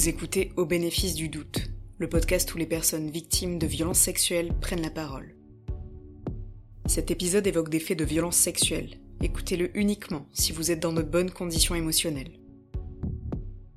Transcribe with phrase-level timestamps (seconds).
[0.00, 1.68] Vous écoutez Au bénéfice du doute,
[1.98, 5.36] le podcast où les personnes victimes de violences sexuelles prennent la parole.
[6.86, 8.96] Cet épisode évoque des faits de violence sexuelle.
[9.22, 12.32] Écoutez-le uniquement si vous êtes dans de bonnes conditions émotionnelles.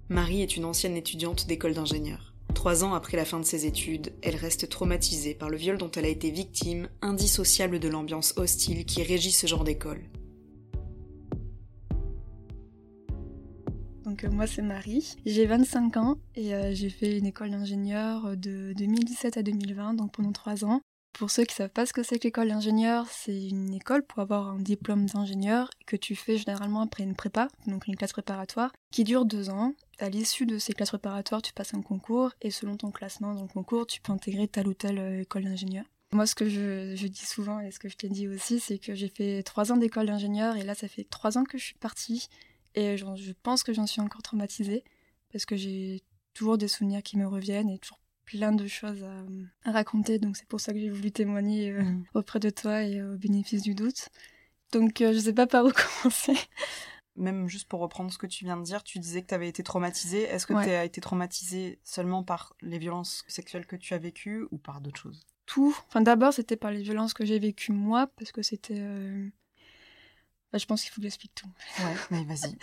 [0.07, 2.33] Marie est une ancienne étudiante d'école d'ingénieur.
[2.53, 5.91] Trois ans après la fin de ses études, elle reste traumatisée par le viol dont
[5.91, 10.05] elle a été victime, indissociable de l'ambiance hostile qui régit ce genre d'école.
[14.13, 18.37] Donc euh, moi c'est Marie, j'ai 25 ans et euh, j'ai fait une école d'ingénieur
[18.37, 20.81] de 2017 à 2020, donc pendant trois ans.
[21.13, 24.19] Pour ceux qui savent pas ce que c'est que l'école d'ingénieur, c'est une école pour
[24.19, 28.71] avoir un diplôme d'ingénieur que tu fais généralement après une prépa, donc une classe préparatoire,
[28.91, 29.73] qui dure deux ans.
[29.97, 33.41] À l'issue de ces classes préparatoires, tu passes un concours et selon ton classement dans
[33.41, 35.85] le concours, tu peux intégrer telle ou telle euh, école d'ingénieur.
[36.11, 38.93] Moi, ce que je, dis souvent et ce que je te dis aussi, c'est que
[38.93, 41.75] j'ai fait trois ans d'école d'ingénieur et là, ça fait trois ans que je suis
[41.79, 42.27] partie
[42.75, 44.83] et je pense que j'en suis encore traumatisée
[45.31, 49.03] parce que j'ai toujours des souvenirs qui me reviennent et toujours plein de choses
[49.65, 50.19] à, raconter.
[50.19, 52.05] Donc c'est pour ça que j'ai voulu témoigner euh, mm.
[52.13, 54.09] auprès de toi et au bénéfice du doute.
[54.71, 55.71] Donc euh, je sais pas par où
[56.01, 56.37] commencer.
[57.15, 59.47] Même juste pour reprendre ce que tu viens de dire, tu disais que tu avais
[59.47, 60.23] été traumatisée.
[60.23, 64.47] Est-ce que tu as été traumatisée seulement par les violences sexuelles que tu as vécues
[64.49, 65.27] ou par d'autres choses?
[65.45, 65.77] Tout.
[65.87, 69.27] Enfin d'abord c'était par les violences que j'ai vécues moi parce que c'était euh,
[70.53, 71.49] bah, je pense qu'il faut que j'explique tout.
[71.79, 72.55] Ouais, mais vas-y.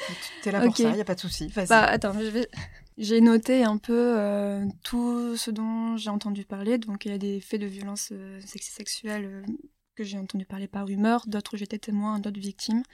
[0.42, 1.52] T'es là pour ça, il n'y a pas de souci.
[1.69, 2.48] Bah, attends, je vais...
[2.98, 6.78] j'ai noté un peu euh, tout ce dont j'ai entendu parler.
[6.78, 9.42] Donc, il y a des faits de violence euh, sexuelle euh,
[9.96, 12.84] que j'ai entendu parler par rumeur, d'autres j'étais témoin, d'autres victimes.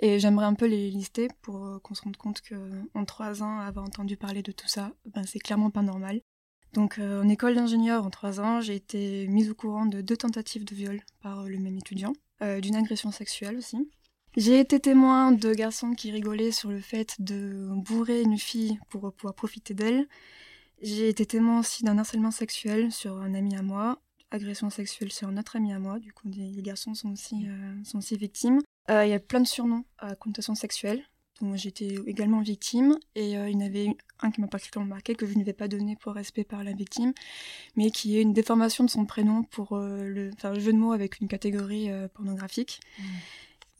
[0.00, 3.84] Et j'aimerais un peu les lister pour qu'on se rende compte qu'en trois ans, avoir
[3.84, 6.20] entendu parler de tout ça, ben, c'est clairement pas normal.
[6.72, 10.64] Donc, en école d'ingénieur, en trois ans, j'ai été mise au courant de deux tentatives
[10.64, 13.88] de viol par le même étudiant, d'une agression sexuelle aussi.
[14.36, 19.12] J'ai été témoin de garçons qui rigolaient sur le fait de bourrer une fille pour
[19.12, 20.08] pouvoir profiter d'elle.
[20.80, 24.00] J'ai été témoin aussi d'un harcèlement sexuel sur un ami à moi,
[24.30, 25.98] agression sexuelle sur un autre ami à moi.
[25.98, 28.60] Du coup, les garçons sont aussi, euh, sont aussi victimes.
[28.90, 31.04] Euh, il y a plein de surnoms à connotation sexuelle
[31.42, 32.98] dont j'étais également victime.
[33.14, 33.88] Et euh, il y en avait
[34.20, 36.72] un qui m'a particulièrement marqué, que je ne vais pas donner pour respect par la
[36.72, 37.12] victime,
[37.76, 40.92] mais qui est une déformation de son prénom pour le, faire le jeu de mots
[40.92, 42.80] avec une catégorie pornographique.
[42.98, 43.02] Mmh.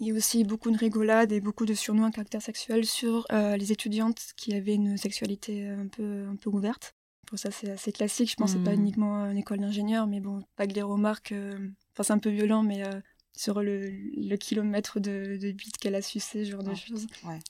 [0.03, 3.25] Il y a aussi beaucoup de rigolades et beaucoup de surnoms à caractère sexuel sur
[3.31, 6.97] euh, les étudiantes qui avaient une sexualité un peu, un peu ouverte.
[7.29, 8.29] Pour ça, c'est assez classique.
[8.29, 8.81] Je pense que c'est pas hmm.
[8.81, 11.31] uniquement une école d'ingénieur, mais bon, pas que les remarques.
[11.31, 11.57] Euh,
[11.93, 13.01] enfin, c'est un peu violent, mais euh,
[13.35, 17.07] sur le, le, kilomètre de, de bite qu'elle a sucé, ce genre de choses.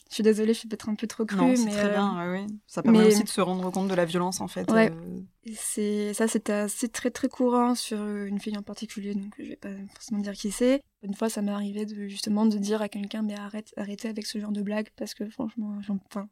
[0.09, 2.47] Je suis désolée, je suis peut-être un peu trop crue, mais très bien, oui.
[2.67, 4.71] Ça permet aussi de se rendre compte de la violence en fait.
[4.71, 4.93] Ouais.
[5.55, 9.57] C'est ça, c'était assez très très courant sur une fille en particulier, donc je vais
[9.57, 10.83] pas forcément dire qui c'est.
[11.03, 14.27] Une fois, ça m'est arrivé de justement de dire à quelqu'un, mais arrête, arrêtez avec
[14.27, 16.29] ce genre de blague parce que franchement, enfin,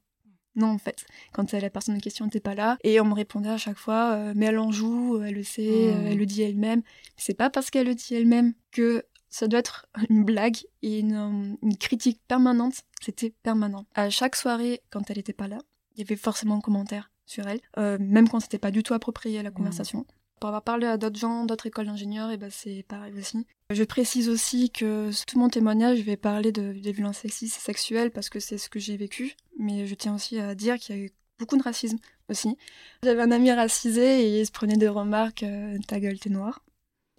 [0.57, 2.77] non, en fait, quand la personne en question n'était pas là.
[2.83, 5.63] Et on me répondait à chaque fois, euh, mais elle en joue, elle le sait,
[5.93, 6.07] mmh.
[6.07, 6.83] elle le dit elle-même.
[7.17, 11.57] C'est pas parce qu'elle le dit elle-même que ça doit être une blague et une,
[11.79, 12.75] critique permanente.
[13.01, 13.87] C'était permanent.
[13.95, 15.59] À chaque soirée, quand elle n'était pas là,
[15.95, 18.95] il y avait forcément un commentaire sur elle, euh, même quand c'était pas du tout
[18.95, 19.55] approprié à la mmh.
[19.55, 20.07] conversation.
[20.41, 23.47] Pour avoir parlé à d'autres gens, d'autres écoles d'ingénieurs, et ben c'est pareil aussi.
[23.69, 27.61] Je précise aussi que tout mon témoignage, je vais parler de, des violences sexistes et
[27.61, 30.97] sexuelles parce que c'est ce que j'ai vécu, mais je tiens aussi à dire qu'il
[30.97, 31.99] y a eu beaucoup de racisme
[32.31, 32.57] aussi.
[33.03, 36.65] J'avais un ami racisé et il se prenait des remarques euh, ta gueule, t'es noire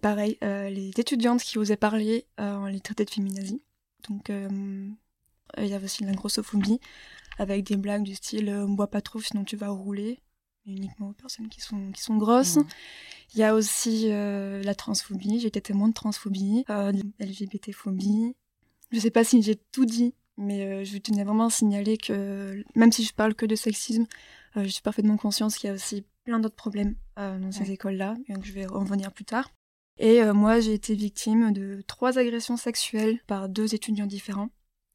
[0.02, 3.62] pareil, euh, les étudiantes qui osaient parler, euh, on les traitait de féminazie.
[4.08, 4.88] Donc, euh,
[5.56, 6.80] il y avait aussi la grossophobie,
[7.38, 10.18] avec des blagues du style on boit pas trop sinon tu vas rouler,
[10.66, 12.56] uniquement aux personnes qui sont, qui sont grosses.
[12.56, 12.66] Mmh.
[13.34, 18.34] Il y a aussi la transphobie, j'ai été témoin de transphobie, LGBT-phobie.
[18.90, 22.92] Je sais pas si j'ai tout dit, mais je tenais vraiment à signaler que même
[22.92, 24.06] si je parle que de sexisme,
[24.56, 28.34] je suis parfaitement consciente qu'il y a aussi plein d'autres problèmes dans ces écoles-là, et
[28.34, 29.50] donc je vais en revenir plus tard.
[29.98, 34.50] Et euh, moi, j'ai été victime de trois agressions sexuelles par deux étudiants différents,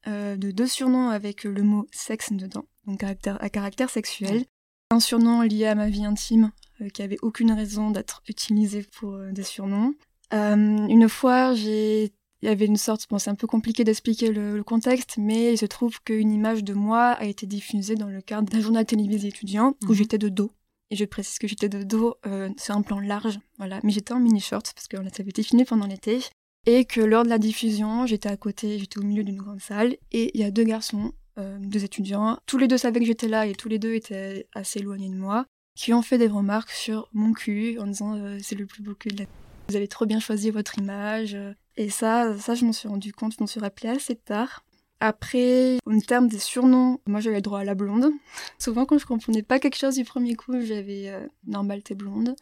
[0.06, 3.14] euh, de deux surnoms avec le mot sexe dedans, donc à
[3.48, 4.44] caractère sexuel.
[4.90, 6.50] Un surnom lié à ma vie intime,
[6.80, 9.94] euh, qui avait aucune raison d'être utilisé pour des surnoms.
[10.32, 12.12] une fois, j'ai
[12.42, 15.58] il y avait une sorte, bon c'est un peu compliqué d'expliquer le, contexte, mais il
[15.58, 19.28] se trouve qu'une image de moi a été diffusée dans le cadre d'un journal télévisé
[19.28, 19.94] étudiant où mhm.
[19.94, 20.52] j'étais de dos.
[20.90, 23.80] Et je précise que j'étais de dos euh, sur un plan large, voilà.
[23.84, 26.20] Mais j'étais en mini-short parce ça avait été filmé pendant l'été.
[26.66, 29.96] Et que lors de la diffusion, j'étais à côté, j'étais au milieu d'une grande salle.
[30.12, 32.38] Et il y a deux garçons, euh, deux étudiants.
[32.46, 35.16] Tous les deux savaient que j'étais là et tous les deux étaient assez éloignés de
[35.16, 35.44] moi.
[35.76, 38.94] Qui ont fait des remarques sur mon cul en disant euh, c'est le plus beau
[38.94, 39.24] cul de la
[39.68, 41.36] Vous avez trop bien choisi votre image.
[41.76, 44.64] Et ça, ça je m'en suis rendu compte, je m'en suis rappelé assez tard.
[45.00, 48.10] Après, en termes des surnoms, moi j'avais le droit à la blonde.
[48.58, 52.34] Souvent quand je comprenais pas quelque chose du premier coup, j'avais euh, normal t'es blonde.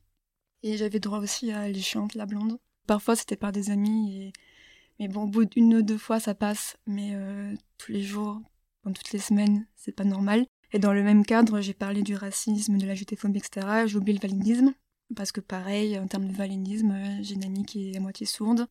[0.62, 1.82] Et j'avais droit aussi à les
[2.14, 2.58] la blonde.
[2.86, 4.32] Parfois c'était par des amis, et...
[4.98, 6.76] mais bon, au bout d'une ou deux fois ça passe.
[6.86, 8.40] Mais euh, tous les jours,
[8.92, 10.46] toutes les semaines, c'est pas normal.
[10.72, 13.86] Et dans le même cadre, j'ai parlé du racisme, de la jutéphobie, etc.
[13.86, 14.74] J'ai oublié le validisme.
[15.14, 18.26] Parce que pareil, en termes de validisme, euh, j'ai une amie qui est à moitié
[18.26, 18.66] sourde.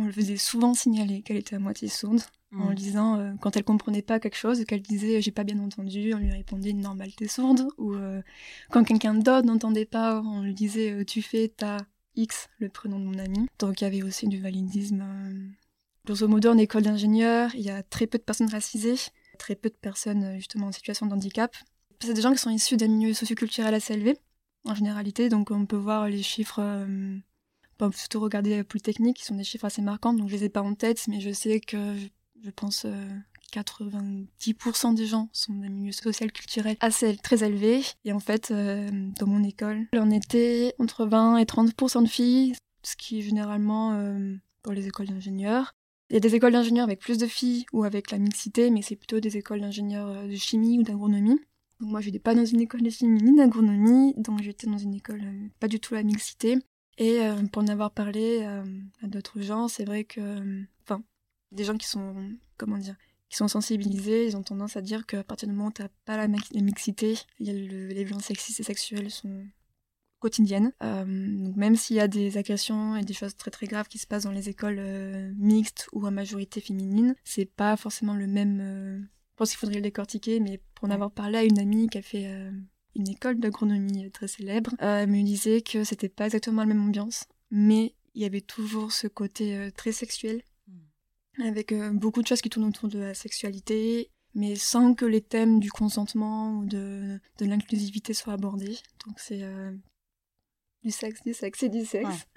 [0.00, 2.22] On le faisait souvent signaler qu'elle était à moitié sourde
[2.52, 2.74] en mm.
[2.74, 6.18] disant euh, quand elle comprenait pas quelque chose qu'elle disait j'ai pas bien entendu on
[6.18, 8.22] lui répondait normal t'es sourde ou euh,
[8.70, 11.76] quand quelqu'un d'autre n'entendait pas on lui disait euh, tu fais ta
[12.16, 15.04] X le prénom de mon ami donc il y avait aussi du validisme
[16.06, 18.96] grosso modo en école d'ingénieur il y a très peu de personnes racisées
[19.38, 21.54] très peu de personnes justement en situation de handicap
[22.00, 24.16] c'est des gens qui sont issus d'un milieu socioculturel assez élevé
[24.64, 26.86] en généralité donc on peut voir les chiffres
[27.78, 30.62] pas surtout regarder Polytechnique, qui sont des chiffres assez marquants, donc je les ai pas
[30.62, 31.96] en tête, mais je sais que
[32.42, 32.86] je pense,
[33.52, 37.82] 90% euh, des gens sont des milieux social culturels assez très élevés.
[38.04, 38.88] Et en fait, euh,
[39.18, 43.92] dans mon école, on était entre 20 et 30% de filles, ce qui est généralement
[43.94, 45.74] euh, pour les écoles d'ingénieurs.
[46.10, 48.80] Il y a des écoles d'ingénieurs avec plus de filles ou avec la mixité, mais
[48.80, 51.38] c'est plutôt des écoles d'ingénieurs de chimie ou d'agronomie.
[51.80, 54.78] Donc moi, je n'étais pas dans une école de chimie ni d'agronomie, donc j'étais dans
[54.78, 55.22] une école
[55.60, 56.58] pas du tout la mixité.
[56.98, 57.20] Et
[57.52, 61.02] pour en avoir parlé à d'autres gens, c'est vrai que, enfin,
[61.52, 62.16] des gens qui sont,
[62.56, 62.96] comment dire,
[63.28, 65.88] qui sont sensibilisés, ils ont tendance à dire qu'à partir du moment où tu n'as
[66.04, 69.46] pas la, mixité, les violences sexistes et sexuelles sont
[70.18, 70.72] quotidiennes.
[70.82, 73.98] Euh, donc même s'il y a des agressions et des choses très très graves qui
[73.98, 78.26] se passent dans les écoles euh, mixtes ou à majorité féminine, c'est pas forcément le
[78.26, 78.58] même.
[78.60, 81.88] Euh, je pense qu'il faudrait le décortiquer, mais pour en avoir parlé à une amie
[81.88, 82.28] qui a fait
[82.96, 87.26] une école d'agronomie très célèbre, elle me disait que c'était pas exactement la même ambiance,
[87.50, 90.42] mais il y avait toujours ce côté très sexuel
[91.46, 95.20] avec euh, beaucoup de choses qui tournent autour de la sexualité, mais sans que les
[95.20, 98.78] thèmes du consentement ou de, de l'inclusivité soient abordés.
[99.06, 99.72] Donc c'est euh,
[100.82, 102.26] du sexe, du sexe et du sexe.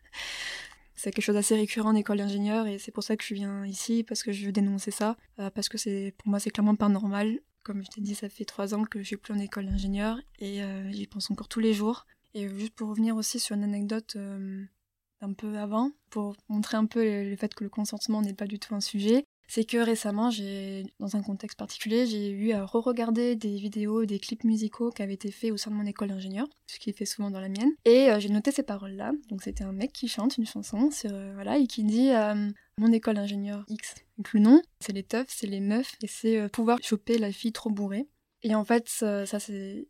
[0.93, 3.65] C'est quelque chose d'assez récurrent en école d'ingénieur et c'est pour ça que je viens
[3.65, 6.75] ici, parce que je veux dénoncer ça, euh, parce que c'est pour moi c'est clairement
[6.75, 7.39] pas normal.
[7.63, 10.19] Comme je t'ai dit, ça fait trois ans que je suis plus en école d'ingénieur
[10.39, 12.07] et j'y pense encore tous les jours.
[12.33, 14.17] Et juste pour revenir aussi sur une anecdote
[15.21, 18.59] un peu avant pour montrer un peu le, fait que le consentement n'est pas du
[18.59, 19.25] tout un sujet.
[19.53, 24.17] C'est que récemment, j'ai, dans un contexte particulier, j'ai eu à re-regarder des vidéos, des
[24.17, 26.93] clips musicaux qui avaient été faits au sein de mon école d'ingénieur, ce qui est
[26.93, 27.71] fait souvent dans la mienne.
[27.83, 29.11] Et euh, j'ai noté ces paroles-là.
[29.27, 32.49] Donc c'était un mec qui chante une chanson sur, euh, voilà, et qui dit euh,
[32.77, 33.95] Mon école d'ingénieur X.
[34.17, 37.51] Donc le nom, c'est les teufs, c'est les meufs, et c'est pouvoir choper la fille
[37.51, 38.07] trop bourrée.
[38.43, 39.85] Et en fait, ça, c'est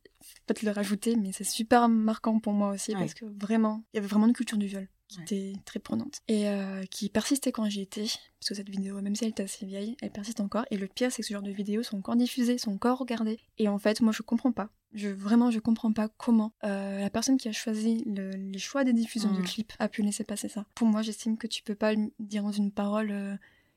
[0.47, 3.99] peut-être le rajouter, mais c'est super marquant pour moi aussi parce que vraiment, il y
[3.99, 7.69] avait vraiment une culture du viol qui était très prenante et euh, qui persistait quand
[7.69, 8.05] j'y étais.
[8.39, 10.65] Parce que cette vidéo, même si elle était assez vieille, elle persiste encore.
[10.71, 13.39] Et le pire, c'est que ce genre de vidéos sont encore diffusées, sont encore regardées.
[13.57, 14.69] Et en fait, moi, je comprends pas.
[14.93, 18.93] Je vraiment, je comprends pas comment euh, la personne qui a choisi les choix des
[18.93, 19.45] diffusions de mm.
[19.45, 20.65] clips a pu laisser passer ça.
[20.75, 23.35] Pour moi, j'estime que tu peux pas dire dans une parole euh,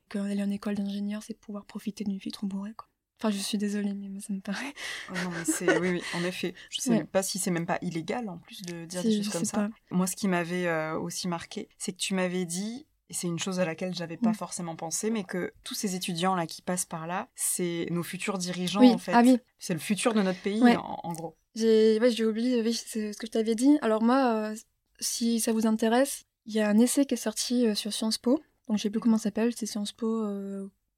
[0.08, 2.74] qu'aller en école d'ingénieur, c'est pouvoir profiter d'une vie trop bourrée.
[2.76, 2.88] Quoi.
[3.20, 4.74] Enfin, je suis désolée, mais ça me paraît.
[5.10, 5.78] Oh non, mais.
[5.78, 6.54] Oui, oui, en effet.
[6.70, 9.44] Je sais pas si c'est même pas illégal, en plus, de dire des choses comme
[9.44, 9.68] ça.
[9.90, 13.38] Moi, ce qui m'avait euh, aussi marqué, c'est que tu m'avais dit, et c'est une
[13.38, 14.34] chose à laquelle j'avais pas mm.
[14.34, 18.82] forcément pensé, mais que tous ces étudiants-là qui passent par là, c'est nos futurs dirigeants,
[18.82, 19.12] en fait.
[19.14, 19.38] Ah, oui.
[19.58, 21.36] C'est le futur de notre pays, en, gros.
[21.54, 23.78] J'ai ouais, oublié, oui, c'est ce que je t'avais dit.
[23.80, 24.56] Alors moi, euh,
[24.98, 28.18] si ça vous intéresse, il y a un essai qui est sorti euh, sur Sciences
[28.18, 28.42] Po.
[28.68, 30.24] Donc, je sais plus comment ça s'appelle, c'est Sciences Po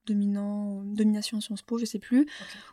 [0.07, 2.27] dominant, domination Sciences Po, je sais plus,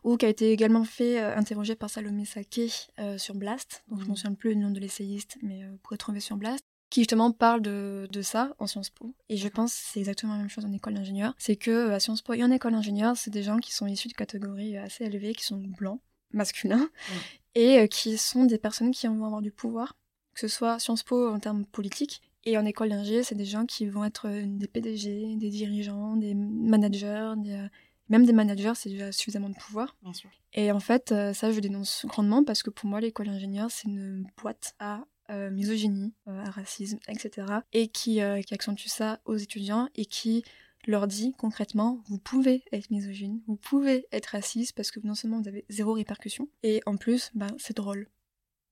[0.04, 3.84] ou qui a été également fait euh, interroger par Salomé Saké euh, sur Blast.
[3.90, 4.18] Donc je ne me mhm.
[4.18, 7.32] souviens plus le nom de l'essayiste, mais euh, vous pourrez trouver sur Blast qui justement
[7.32, 9.16] parle de, de, ça en Sciences Po.
[9.28, 11.34] Et je pense que c'est exactement la même chose en école d'ingénieur.
[11.40, 14.10] C'est que à Sciences Po et en école d'ingénieur, c'est des gens qui sont issus
[14.10, 16.00] de catégories assez élevées, qui sont blancs,
[16.34, 16.88] masculins,
[17.56, 19.96] et qui sont des personnes qui vont avoir du pouvoir,
[20.36, 23.66] que ce soit Sciences Po en termes politiques, et en école d'ingé, c'est des gens
[23.66, 27.68] qui vont être euh, des PDG, des dirigeants, des managers, euh,
[28.10, 29.96] même des managers, c'est déjà suffisamment de pouvoir.
[30.04, 30.30] Bien sûr.
[30.54, 33.88] Et en fait, euh, ça, je dénonce grandement parce que pour moi, l'école d'ingénieur, c'est
[33.88, 35.06] une boîte à
[35.52, 37.48] misogynie, à racisme, etc.
[37.72, 40.44] Et qui, qui accentue ça aux étudiants et qui
[40.86, 45.42] leur dit concrètement, vous pouvez être misogyne, vous pouvez être raciste parce que non seulement
[45.42, 48.10] vous avez zéro répercussion, et en plus, bah, c'est drôle.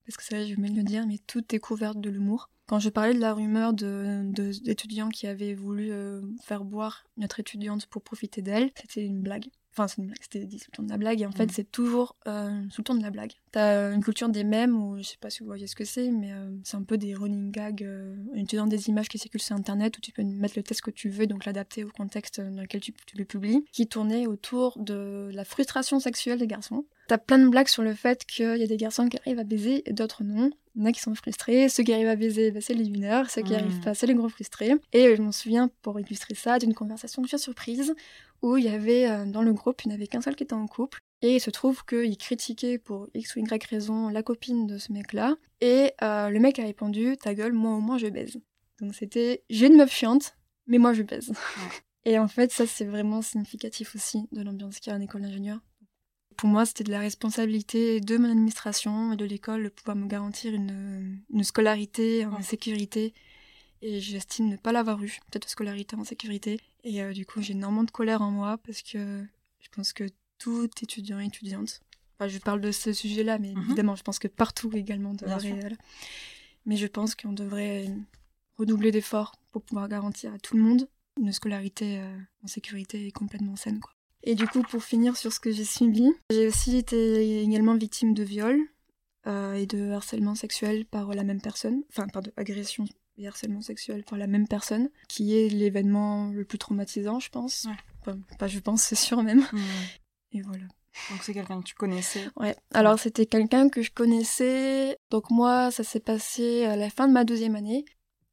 [0.06, 2.50] Parce que ça, je vais le dire, mais tout est couvert de l'humour.
[2.72, 7.42] Quand je parlais de la rumeur d'étudiants de, qui avaient voulu euh, faire boire notre
[7.42, 9.50] étudiante pour profiter d'elle, c'était une blague.
[9.74, 11.54] Enfin, c'était dit sous le ton de la blague, et en fait, mm.
[11.54, 13.32] c'est toujours euh, sous le ton de la blague.
[13.52, 16.12] T'as une culture des mèmes, ou je sais pas si vous voyez ce que c'est,
[16.12, 19.56] mais euh, c'est un peu des running gags, euh, utilisant des images qui circulent sur
[19.56, 22.62] Internet, où tu peux mettre le texte que tu veux, donc l'adapter au contexte dans
[22.62, 26.86] lequel tu, le publies, qui tournait autour de la frustration sexuelle des garçons.
[27.08, 29.44] T'as plein de blagues sur le fait qu'il y a des garçons qui arrivent à
[29.44, 30.52] baiser et d'autres non.
[30.76, 32.86] Il y en a qui sont frustrés, ceux qui arrivent à baiser, bah, c'est les
[32.86, 33.84] winners, ceux qui arrivent mm.
[33.84, 34.74] pas, c'est les gros frustrés.
[34.94, 37.94] Et je m'en souviens, pour illustrer ça, d'une conversation que surprise,
[38.42, 40.54] où il y avait euh, dans le groupe, il n'y avait qu'un seul qui était
[40.54, 41.00] en couple.
[41.22, 44.92] Et il se trouve qu'il critiquait pour X ou Y raison la copine de ce
[44.92, 45.36] mec-là.
[45.62, 48.40] Et euh, le mec a répondu Ta gueule, moi au moins je baise.
[48.80, 51.32] Donc c'était J'ai une meuf chiante, mais moi je baise.
[52.06, 55.22] et en fait, ça c'est vraiment significatif aussi de l'ambiance qu'il y a en école
[55.22, 55.60] d'ingénieur.
[56.38, 60.08] Pour moi, c'était de la responsabilité de mon administration et de l'école de pouvoir me
[60.08, 63.14] garantir une, une scolarité en sécurité.
[63.82, 66.60] Et j'estime ne pas l'avoir eu, peut-être scolarité en sécurité.
[66.84, 69.24] Et euh, du coup, j'ai énormément de colère en moi parce que
[69.60, 70.06] je pense que
[70.38, 71.82] tout étudiant et étudiante,
[72.18, 73.62] enfin, je parle de ce sujet-là, mais mhm.
[73.64, 75.76] évidemment, je pense que partout également devrait.
[76.66, 77.88] Mais je pense qu'on devrait
[78.58, 80.88] redoubler d'efforts pour pouvoir garantir à tout le monde
[81.20, 83.80] une scolarité euh, en sécurité et complètement saine.
[83.80, 83.94] Quoi.
[84.24, 88.14] Et du coup, pour finir sur ce que j'ai subi, j'ai aussi été également victime
[88.14, 88.60] de viol
[89.28, 92.86] euh, et de harcèlement sexuel par la même personne, enfin, par de agression
[93.22, 97.68] et harcèlement sexuel par la même personne, qui est l'événement le plus traumatisant, je pense.
[98.38, 99.46] pas je pense, c'est sûr même.
[100.32, 100.66] Et voilà.
[101.10, 102.56] Donc c'est quelqu'un que tu connaissais Ouais.
[102.74, 104.98] Alors c'était quelqu'un que je connaissais.
[105.10, 107.86] Donc moi, ça s'est passé à la fin de ma deuxième année.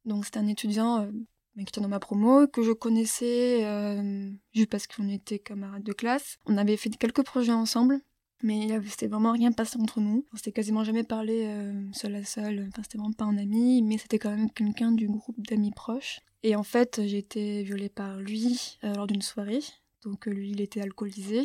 [0.05, 1.11] Donc c'était un étudiant euh,
[1.55, 5.93] qui était dans ma promo, que je connaissais euh, juste parce qu'on était camarades de
[5.93, 6.37] classe.
[6.45, 8.01] On avait fait quelques projets ensemble.
[8.41, 10.25] Mais c'était vraiment rien passé entre nous.
[10.33, 12.67] On s'était quasiment jamais parlé euh, seul à seul.
[12.69, 16.21] Enfin, c'était vraiment pas un ami, mais c'était quand même quelqu'un du groupe d'amis proches.
[16.43, 19.59] Et en fait, j'ai été violée par lui euh, lors d'une soirée.
[20.03, 21.43] Donc euh, lui, il était alcoolisé.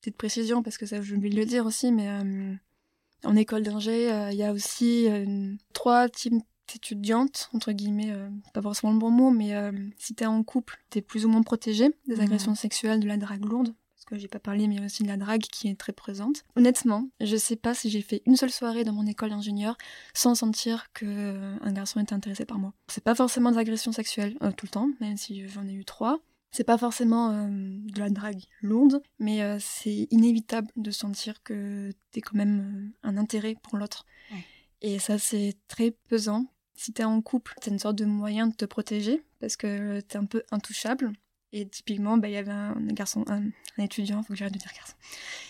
[0.00, 2.08] Petite précision, parce que ça, je vais le dire aussi, mais
[3.24, 5.08] en école d'ingé, il y a aussi
[5.72, 6.34] trois types
[6.68, 8.14] d'étudiantes, entre guillemets,
[8.52, 9.54] pas forcément le bon mot, mais
[9.98, 12.20] si t'es en couple, t'es plus ou moins protégé des mmh.
[12.20, 13.74] agressions sexuelles, de la drague lourde
[14.06, 16.44] que j'ai pas parlé, mais aussi de la drague qui est très présente.
[16.56, 19.76] Honnêtement, je sais pas si j'ai fait une seule soirée dans mon école d'ingénieur
[20.14, 22.72] sans sentir que un garçon était intéressé par moi.
[22.88, 25.84] C'est pas forcément des agressions sexuelles euh, tout le temps, même si j'en ai eu
[25.84, 26.20] trois.
[26.52, 31.90] C'est pas forcément euh, de la drague lourde, mais euh, c'est inévitable de sentir que
[32.12, 34.06] t'es quand même un intérêt pour l'autre.
[34.82, 36.46] Et ça, c'est très pesant.
[36.74, 40.18] Si t'es en couple, c'est une sorte de moyen de te protéger parce que t'es
[40.18, 41.12] un peu intouchable.
[41.56, 43.44] Et typiquement, bah, il y avait un garçon, un,
[43.82, 44.94] étudiant, faut que j'arrête de dire garçon.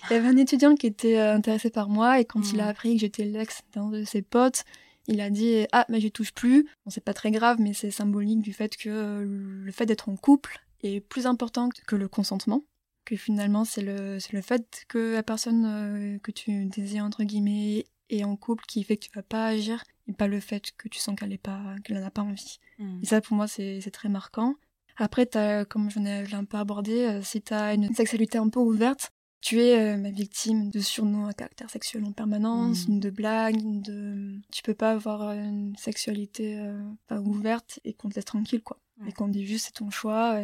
[0.09, 2.67] Il y avait un étudiant qui était euh, intéressé par moi et quand il a
[2.67, 2.69] mm.
[2.69, 4.63] appris que j'étais l'ex d'un de ses potes,
[5.09, 6.63] il a dit Ah, mais je touche plus.
[6.85, 10.09] Bon, c'est pas très grave, mais c'est symbolique du fait que euh, le fait d'être
[10.09, 12.63] en couple est plus important que le consentement.
[13.05, 17.87] Que finalement, c'est le, le fait que la personne euh, que tu désires, entre guillemets,
[18.11, 20.89] est en couple qui fait que tu vas pas agir et pas le fait que
[20.89, 22.61] tu sens qu'elle est pas qu'elle n'a pas envie.
[22.79, 23.01] Mm.
[23.03, 24.55] Et ça, pour moi, c'est très marquant.
[24.97, 28.49] Après, as, comme j'en ai un peu abordé, euh, si tu as une sexualité un
[28.49, 29.13] peu ouverte,
[29.43, 33.01] tu es euh, ma victime de surnoms à caractère sexuel en permanence, mmh.
[33.01, 34.41] de blagues, de...
[34.51, 36.59] Tu peux pas avoir euh, une sexualité
[37.07, 38.79] pas ouverte et qu'on te laisse tranquille, quoi.
[39.07, 40.41] Et qu'on dit juste c'est ton choix.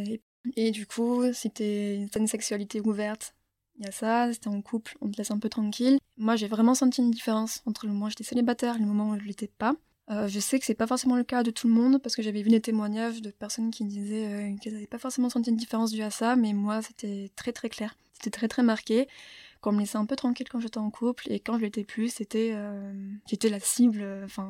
[0.56, 3.34] Et, du coup, si t'es as une sexualité ouverte,
[3.78, 5.98] il y a ça, si t'es en couple, on te laisse un peu tranquille.
[6.18, 9.10] Moi, j'ai vraiment senti une différence entre le moment où j'étais célibataire et le moment
[9.10, 9.74] où je l'étais pas.
[10.12, 12.22] Euh, je sais que c'est pas forcément le cas de tout le monde parce que
[12.22, 15.56] j'avais vu des témoignages de personnes qui disaient euh, qu'elles n'avaient pas forcément senti une
[15.56, 19.08] différence due à ça, mais moi c'était très très clair, c'était très très marqué.
[19.60, 22.08] Qu'on me laissait un peu tranquille quand j'étais en couple et quand je l'étais plus,
[22.08, 22.92] c'était euh,
[23.26, 24.04] j'étais la cible.
[24.24, 24.48] Enfin,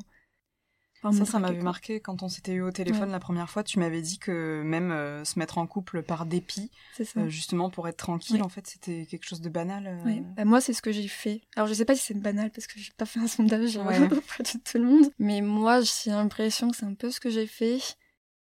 [1.11, 3.65] ça, ça m'avait marqué quand on s'était eu au téléphone la première fois.
[3.65, 6.71] Tu m'avais dit que même euh, se mettre en couple par dépit,
[7.17, 10.01] euh, justement pour être tranquille, en fait, c'était quelque chose de banal.
[10.07, 10.21] Euh.
[10.37, 11.41] Bah, moi, c'est ce que j'ai fait.
[11.57, 13.99] Alors, je sais pas si c'est banal parce que j'ai pas fait un sondage auprès
[14.09, 17.49] de tout le monde, mais moi, j'ai l'impression que c'est un peu ce que j'ai
[17.49, 17.81] fait.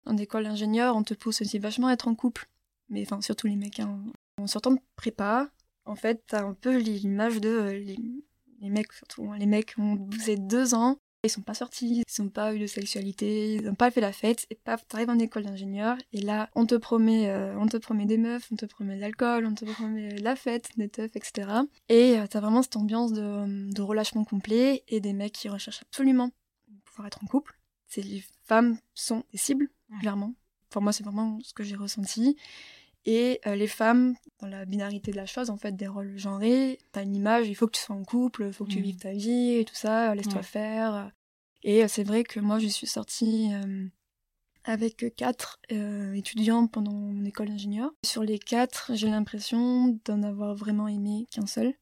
[0.05, 2.49] En école d'ingénieur, on te pousse aussi vachement à être en couple.
[2.89, 3.79] Mais enfin, surtout les mecs.
[3.79, 4.03] Hein.
[4.37, 5.49] En sortant de prépa,
[5.85, 7.69] en fait, t'as un peu l'image de
[8.59, 9.31] les, mecs, surtout.
[9.31, 9.37] Hein.
[9.37, 12.65] Les mecs ont bousé deux ans ils sont pas sortis, ils n'ont pas eu de
[12.65, 16.49] sexualité, ils n'ont pas fait la fête, et paf, t'arrives en école d'ingénieur, et là,
[16.55, 19.53] on te promet, euh, on te promet des meufs, on te promet de l'alcool, on
[19.53, 21.49] te promet la fête, des teufs, etc.
[21.89, 25.83] Et euh, t'as vraiment cette ambiance de, de, relâchement complet, et des mecs qui recherchent
[25.83, 26.31] absolument
[26.85, 27.57] pouvoir être en couple.
[27.97, 30.33] Les femmes sont des cibles, clairement.
[30.69, 32.37] Pour moi, c'est vraiment ce que j'ai ressenti.
[33.05, 36.79] Et euh, les femmes, dans la binarité de la chose, en fait, des rôles genrés,
[36.91, 38.83] t'as une image, il faut que tu sois en couple, il faut que tu mmh.
[38.83, 41.11] vives ta vie et tout ça, laisse-toi faire.
[41.63, 43.87] Et euh, c'est vrai que moi, je suis sortie euh,
[44.63, 47.91] avec quatre euh, étudiants pendant mon école d'ingénieur.
[48.05, 51.73] Sur les quatre, j'ai l'impression d'en avoir vraiment aimé qu'un seul.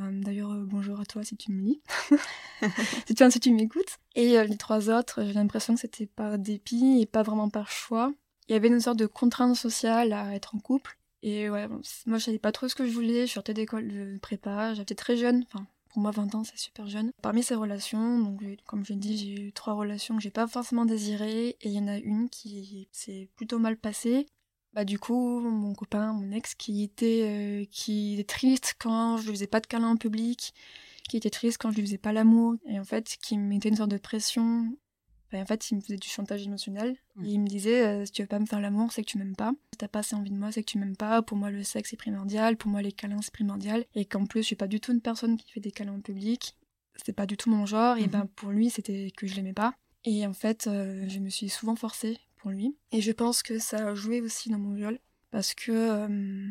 [0.00, 1.82] Euh, d'ailleurs, euh, bonjour à toi si tu me lis,
[3.06, 3.98] si, tu, si tu m'écoutes.
[4.14, 8.12] Et les trois autres, j'ai l'impression que c'était par dépit et pas vraiment par choix.
[8.48, 10.98] Il y avait une sorte de contrainte sociale à être en couple.
[11.22, 11.68] Et ouais,
[12.06, 14.94] moi je savais pas trop ce que je voulais, je sortais d'école de prépa, j'étais
[14.94, 17.12] très jeune, enfin pour moi, 20 ans, c'est super jeune.
[17.22, 20.84] Parmi ces relations, donc, comme je dit, j'ai eu trois relations que j'ai pas forcément
[20.84, 24.26] désirées, et il y en a une qui s'est plutôt mal passée.
[24.74, 29.24] Bah, du coup, mon copain, mon ex, qui était, euh, qui était triste quand je
[29.24, 30.54] lui faisais pas de câlin en public,
[31.08, 33.70] qui était triste quand je lui faisais pas l'amour, et en fait, qui me mettait
[33.70, 34.70] une sorte de pression
[35.34, 36.96] en fait, il me faisait du chantage émotionnel.
[37.22, 39.36] il me disait euh, si tu veux pas me faire l'amour, c'est que tu m'aimes
[39.36, 39.52] pas.
[39.72, 41.20] Si t'as pas assez envie de moi, c'est que tu m'aimes pas.
[41.22, 42.56] Pour moi, le sexe est primordial.
[42.56, 43.84] Pour moi, les câlins c'est primordial.
[43.94, 46.00] Et qu'en plus, je suis pas du tout une personne qui fait des câlins en
[46.00, 46.56] public.
[47.04, 47.98] C'est pas du tout mon genre.
[47.98, 48.28] Et ben, mhm.
[48.28, 49.74] pour lui, c'était que je l'aimais pas.
[50.04, 52.76] Et en fait, euh, je me suis souvent forcée pour lui.
[52.92, 54.98] Et je pense que ça a joué aussi dans mon viol.
[55.30, 56.48] Parce que euh,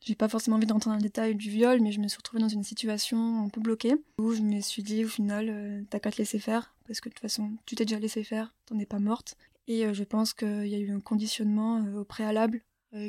[0.00, 2.42] j'ai pas forcément envie d'entrer dans le détail du viol, mais je me suis retrouvée
[2.42, 5.98] dans une situation un peu bloquée où je me suis dit au final, euh, t'as
[5.98, 8.78] qu'à te laisser faire parce que de toute façon, tu t'es déjà laissé faire, t'en
[8.78, 9.36] es pas morte.
[9.68, 12.62] Et euh, je pense qu'il y a eu un conditionnement euh, au préalable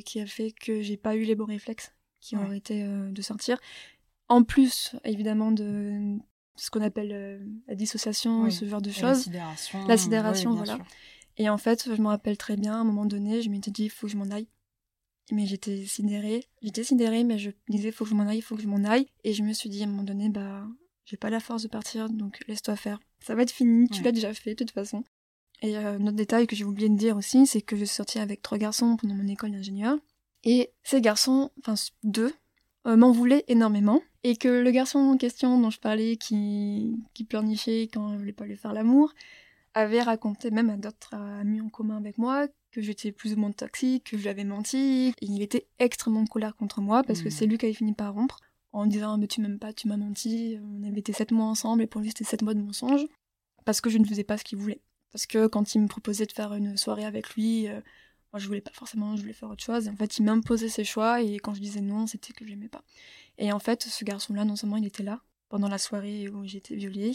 [0.06, 3.58] qui a fait que j'ai pas eu les bons réflexes qui ont été de sortir.
[4.30, 6.20] En plus, évidemment, de
[6.56, 9.32] ce qu'on appelle la dissociation, ce genre de choses.
[9.88, 10.54] La sidération.
[10.54, 10.78] voilà.
[11.38, 13.86] Et en fait, je me rappelle très bien, à un moment donné, je m'étais dit,
[13.86, 14.46] il faut que je m'en aille
[15.32, 16.46] mais j'étais sidérée.
[16.62, 19.08] J'étais sidérée, mais je disais, faut que je m'en aille, faut que je m'en aille.
[19.24, 20.68] Et je me suis dit, à un moment donné, bah,
[21.06, 23.00] j'ai pas la force de partir, donc laisse-toi faire.
[23.22, 25.04] Ça va être fini, tu l'as déjà fait, de toute façon.
[25.62, 27.96] Et euh, un autre détail que j'ai oublié de dire aussi, c'est que je suis
[27.96, 29.98] sortie avec trois garçons pendant mon école d'ingénieur.
[30.44, 32.34] Et ces garçons, enfin deux,
[32.88, 34.02] euh, m'en voulaient énormément.
[34.24, 38.34] Et que le garçon en question dont je parlais, qui, qui pleurnichait quand je voulais
[38.34, 39.14] pas lui faire l'amour,
[39.74, 43.52] avait raconté même à d'autres amis en commun avec moi que j'étais plus ou moins
[43.52, 45.14] toxique, que je lui avais menti.
[45.22, 47.32] il était extrêmement colère contre moi parce que hmm.
[47.32, 48.38] c'est lui qui avait fini par rompre
[48.72, 50.58] en disant mais tu m'aimes pas, tu m'as menti.
[50.64, 53.06] On avait été sept mois ensemble et pour lui c'était sept mois de mensonge
[53.66, 54.82] parce que je ne faisais pas ce qu'il voulait.
[55.12, 57.82] Parce que quand il me proposait de faire une soirée avec lui, euh,
[58.32, 59.88] moi je voulais pas forcément, je voulais faire autre chose.
[59.88, 62.52] Et en fait il m'imposait ses choix et quand je disais non c'était que je
[62.52, 62.84] l'aimais pas.
[63.38, 66.60] Et en fait ce garçon-là non seulement il était là pendant la soirée où j'ai
[66.60, 67.12] été violée,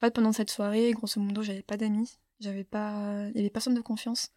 [0.00, 2.18] en fait, pendant cette soirée, grosso modo, j'avais pas d'amis.
[2.38, 3.26] J'avais pas.
[3.30, 4.30] Il y avait personne de confiance.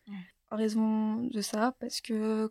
[0.49, 2.49] En raison de ça, parce que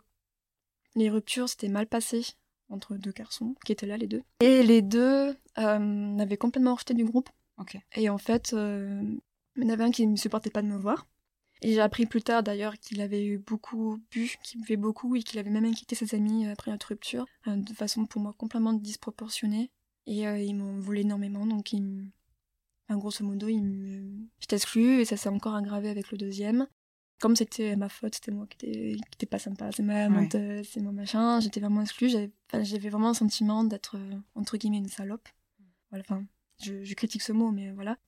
[0.94, 2.24] les ruptures s'étaient mal passées
[2.68, 4.22] entre deux garçons qui étaient là, les deux.
[4.40, 7.28] Et les deux euh, avaient complètement rejeté du groupe.
[7.94, 9.02] Et en fait, euh,
[9.56, 11.06] il y en avait un qui ne supportait pas de me voir.
[11.62, 15.22] Et j'ai appris plus tard d'ailleurs qu'il avait eu beaucoup bu, qu'il buvait beaucoup et
[15.22, 18.72] qu'il avait même inquiété ses amis après notre rupture, euh, de façon pour moi complètement
[18.72, 19.70] disproportionnée.
[20.06, 21.74] Et ils m'ont voulu énormément, donc
[22.90, 24.26] ils, grosso modo, il me...
[24.40, 26.66] j'étais exclue et ça s'est encore aggravé avec le deuxième.
[27.20, 30.92] Comme c'était ma faute, c'était moi qui n'étais pas sympa, c'est ma menteuse, c'est mon
[30.92, 32.08] machin, j'étais vraiment exclue.
[32.08, 35.28] J'avais vraiment un sentiment d'être, euh, entre guillemets, une salope.
[35.90, 36.24] Voilà, enfin,
[36.62, 37.98] je, critique ce mot, mais voilà.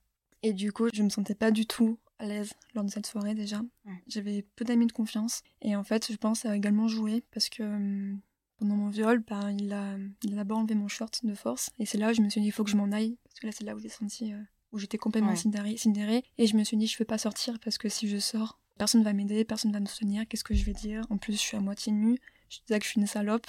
[0.41, 3.35] Et du coup, je me sentais pas du tout à l'aise lors de cette soirée
[3.35, 3.61] déjà.
[4.07, 5.43] J'avais peu d'amis de confiance.
[5.61, 8.15] Et en fait, je pense a également joué parce que
[8.57, 11.69] pendant mon viol, ben, il a, il a d'abord enlevé mon short de force.
[11.79, 13.17] Et c'est là où je me suis dit, il faut que je m'en aille.
[13.25, 14.37] Parce que là, c'est là où j'ai senti euh,
[14.73, 17.77] où j'étais complètement sidérée, Et je me suis dit, je ne peux pas sortir parce
[17.77, 20.27] que si je sors, personne va m'aider, personne va me soutenir.
[20.27, 21.05] Qu'est-ce que je vais dire?
[21.09, 22.19] En plus, je suis à moitié nue.
[22.49, 23.45] Je disais que je suis une salope.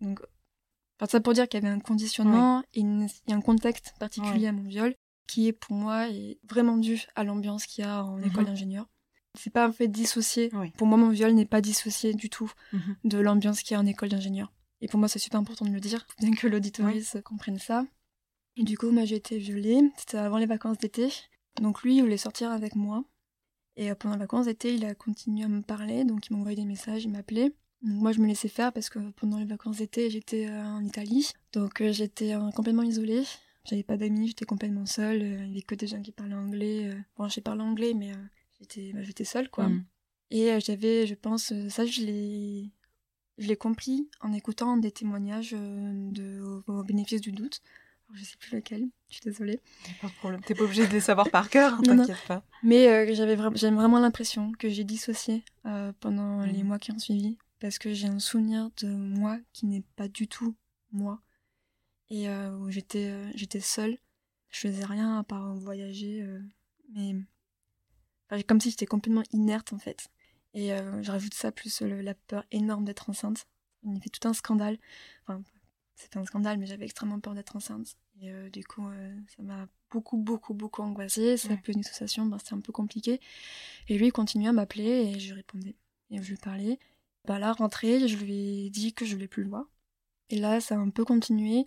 [0.00, 0.20] Donc,
[0.98, 3.94] enfin, ça pour dire qu'il y avait un conditionnement et il y a un contexte
[3.98, 4.94] particulier à mon viol
[5.26, 8.24] qui est pour moi est vraiment dû à l'ambiance qu'il y a en mhm.
[8.24, 8.86] école d'ingénieur.
[9.36, 10.52] C'est pas un fait dissocié.
[10.76, 12.96] Pour moi, mon viol n'est pas dissocié du tout mhm.
[13.04, 14.52] de l'ambiance qu'il y a en école d'ingénieur.
[14.80, 17.86] Et pour moi, c'est super important de le dire, bien que l'auditorice comprenne ça.
[18.56, 21.08] Et du coup, moi j'ai été violée, c'était avant les vacances d'été.
[21.60, 23.04] Donc lui, il voulait sortir avec moi.
[23.76, 26.56] Et euh, pendant les vacances d'été, il a continué à me parler, donc il m'envoyait
[26.56, 27.52] des messages, il m'appelait.
[27.82, 30.84] Donc moi je me laissais faire parce que pendant les vacances d'été, j'étais euh, en
[30.84, 31.32] Italie.
[31.52, 33.24] Donc euh, j'étais complètement isolée.
[33.64, 35.22] J'avais pas d'amis, j'étais complètement seule.
[35.22, 36.90] il y avait que des gens qui parlaient anglais.
[37.16, 38.12] Bon, j'ai parlé anglais, mais
[38.60, 39.68] j'étais bah, j'étais seule, quoi.
[39.68, 39.84] Mm.
[40.30, 42.70] Et j'avais, je pense, ça je l'ai
[43.38, 47.62] je l'ai compris en écoutant des témoignages de, au bénéfice du doute
[48.14, 49.60] je sais plus lequel, je suis désolée.
[50.00, 52.44] Pas de problème, t'es pas obligée de les savoir par cœur, t'inquiète pas.
[52.62, 56.68] Mais euh, j'avais vraiment l'impression que j'ai dissocié euh, pendant les mhm.
[56.68, 60.28] mois qui ont suivi, parce que j'ai un souvenir de moi qui n'est pas du
[60.28, 60.54] tout
[60.92, 61.20] moi,
[62.10, 63.98] et euh, où j'étais j'étais seule,
[64.50, 66.24] je faisais rien à part voyager,
[66.94, 67.16] mais
[68.46, 70.08] comme si j'étais complètement inerte en fait.
[70.56, 73.46] Et je rajoute ça plus la peur énorme d'être enceinte.
[73.84, 74.78] On y fait tout un scandale.
[75.26, 75.42] Enfin,
[76.10, 77.96] pas un scandale, mais j'avais extrêmement peur d'être enceinte.
[78.20, 81.36] Et euh, du coup, euh, ça m'a beaucoup, beaucoup, beaucoup angoissée.
[81.36, 83.20] Ça a peu une association, ben, c'était un peu compliqué.
[83.88, 85.76] Et lui, il continuait à m'appeler et je lui répondais.
[86.10, 86.78] Et je lui parlais.
[87.26, 89.66] Bah là, rentrée, je lui ai dit que je voulais plus le voir.
[90.30, 91.66] Et là, ça a un peu continué.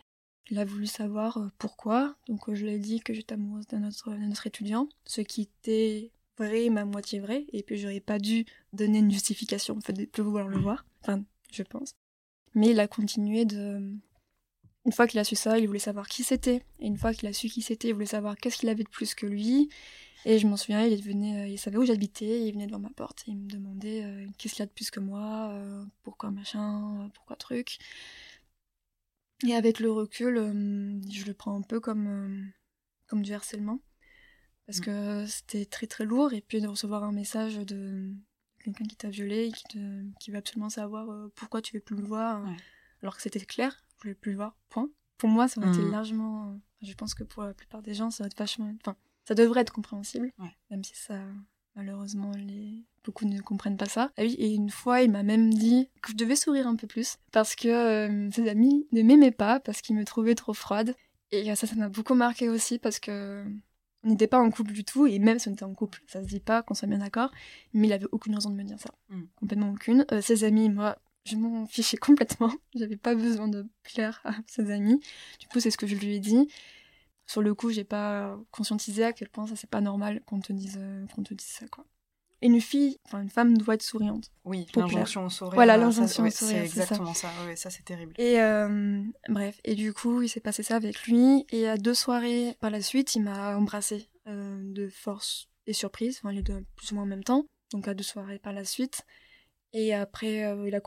[0.49, 2.15] Il a voulu savoir euh, pourquoi.
[2.27, 6.11] Donc, je lui ai dit que j'étais amoureuse d'un autre, autre étudiant, ce qui était
[6.37, 7.45] vrai, ma moitié vrai.
[7.51, 10.85] Et puis, j'aurais pas dû donner une justification en fait de plus vouloir le voir.
[11.01, 11.91] Enfin, je pense.
[12.53, 13.93] Mais il a continué de,
[14.87, 16.63] une fois qu'il a su ça, il voulait savoir qui c'était.
[16.79, 18.89] Et une fois qu'il a su qui c'était, il voulait savoir qu'est-ce qu'il avait de
[18.89, 19.69] plus que lui.
[20.23, 22.89] Et je m'en souviens, il, venait, euh, il savait où j'habitais, il venait devant ma
[22.89, 27.09] porte, il me demandait euh, qu'est-ce qu'il a de plus que moi, euh, pourquoi machin,
[27.15, 27.79] pourquoi truc.
[29.45, 30.35] Et avec le recul,
[31.11, 32.49] je le prends un peu comme,
[33.07, 33.81] comme du harcèlement.
[34.67, 34.83] Parce mm.
[34.83, 38.13] que c'était très très lourd, et puis de recevoir un message de
[38.63, 42.07] quelqu'un qui t'a violé, qui, te, qui veut absolument savoir pourquoi tu veux plus le
[42.07, 42.41] voir,
[43.01, 44.89] alors que c'était clair, voulais plus le voir, point.
[45.17, 45.91] Pour moi, ça aurait été mmh.
[45.91, 46.59] largement.
[46.81, 48.71] Je pense que pour la plupart des gens, ça va être vachement.
[48.81, 50.31] Enfin, ça devrait être compréhensible,
[50.69, 51.19] même si ça.
[51.75, 52.85] Malheureusement, les...
[53.03, 54.11] beaucoup ne comprennent pas ça.
[54.17, 56.87] Ah oui, et une fois, il m'a même dit que je devais sourire un peu
[56.87, 60.95] plus parce que euh, ses amis ne m'aimaient pas parce qu'ils me trouvaient trop froide.
[61.31, 63.45] Et ça, ça m'a beaucoup marqué aussi parce que
[64.03, 66.21] on n'était pas en couple du tout, et même si on était en couple, ça
[66.21, 67.31] se dit pas, qu'on soit bien d'accord,
[67.73, 68.91] mais il avait aucune raison de me dire ça.
[69.09, 69.21] Mmh.
[69.35, 70.05] Complètement aucune.
[70.11, 72.51] Euh, ses amis, moi, je m'en fichais complètement.
[72.75, 74.99] J'avais pas besoin de plaire à ses amis.
[75.39, 76.47] Du coup, c'est ce que je lui ai dit.
[77.25, 80.53] Sur le coup, j'ai pas conscientisé à quel point ça c'est pas normal qu'on te
[80.53, 81.85] dise euh, qu'on te dise ça quoi.
[82.41, 84.31] Et une fille, enfin une femme doit être souriante.
[84.45, 85.55] Oui, l'injonction au sourire.
[85.55, 86.55] Voilà, l'injonction au sourire.
[86.55, 87.29] C'est exactement ça.
[87.29, 87.55] ça.
[87.55, 88.13] ça c'est terrible.
[88.17, 91.45] Et euh, bref, et du coup, il s'est passé ça avec lui.
[91.49, 96.19] Et à deux soirées par la suite, il m'a embrassé euh, de force et surprise,
[96.21, 97.45] enfin les deux plus ou moins en même temps.
[97.71, 99.03] Donc à deux soirées par la suite.
[99.73, 100.81] Et après, euh, il, a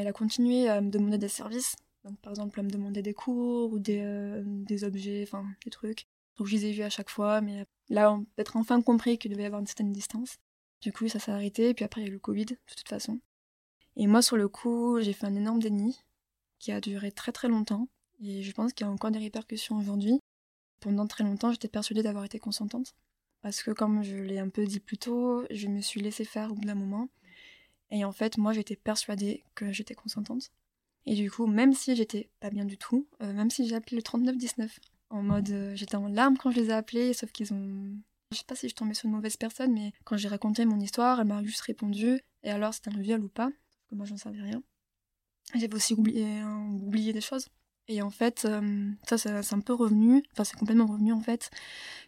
[0.00, 1.76] il a continué à me demander des services.
[2.04, 5.70] Donc, par exemple, à me demander des cours ou des, euh, des objets, enfin, des
[5.70, 6.06] trucs.
[6.36, 9.44] Donc, je les ai vus à chaque fois, mais là, peut-être enfin compris qu'il devait
[9.44, 10.36] y avoir une certaine distance.
[10.80, 12.56] Du coup, ça s'est arrêté, et puis après, il y a eu le Covid, de
[12.76, 13.20] toute façon.
[13.96, 16.02] Et moi, sur le coup, j'ai fait un énorme déni
[16.58, 17.88] qui a duré très très longtemps.
[18.20, 20.20] Et je pense qu'il y a encore des répercussions aujourd'hui.
[20.80, 22.94] Pendant très longtemps, j'étais persuadée d'avoir été consentante.
[23.42, 26.50] Parce que, comme je l'ai un peu dit plus tôt, je me suis laissée faire
[26.50, 27.08] au bout d'un moment.
[27.94, 30.50] Et en fait, moi, j'étais persuadée que j'étais consentante.
[31.06, 33.96] Et du coup, même si j'étais pas bien du tout, euh, même si j'ai appelé
[33.96, 34.80] le 3919,
[35.10, 37.96] en mode euh, j'étais en larmes quand je les ai appelés, sauf qu'ils ont.
[38.32, 40.80] Je sais pas si je tombais sur une mauvaise personne, mais quand j'ai raconté mon
[40.80, 43.50] histoire, elle m'a juste répondu et alors c'était un viol ou pas?
[43.88, 44.60] Que moi j'en savais rien.
[45.54, 47.46] J'avais aussi oublié, oublié des choses.
[47.86, 51.50] Et en fait, euh, ça, c'est un peu revenu, enfin c'est complètement revenu en fait,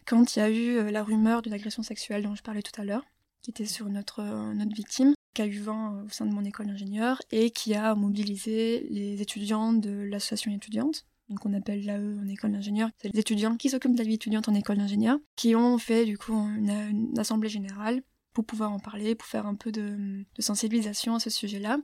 [0.05, 2.83] quand il y a eu la rumeur de l'agression sexuelle dont je parlais tout à
[2.83, 3.05] l'heure,
[3.41, 4.21] qui était sur notre,
[4.53, 5.13] notre victime
[5.45, 9.91] eu vent au sein de mon école d'ingénieur et qui a mobilisé les étudiants de
[9.91, 13.97] l'association étudiante, donc on appelle l'AE en école d'ingénieur, c'est les étudiants qui s'occupent de
[13.97, 18.01] la vie étudiante en école d'ingénieur, qui ont fait du coup une, assemblée générale
[18.33, 21.77] pour pouvoir en parler, pour faire un peu de, sensibilisation à ce sujet-là.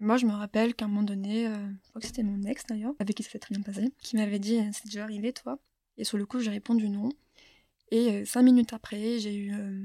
[0.00, 2.64] Moi, je me rappelle qu'à un moment donné, euh, je crois que c'était mon ex
[2.66, 5.58] d'ailleurs, avec qui ça s'est très bien passé, qui m'avait dit C'est déjà arrivé, toi?
[5.98, 7.10] Et sur le coup, j'ai répondu non.
[7.90, 9.84] Et euh, cinq minutes après, j'ai eu euh,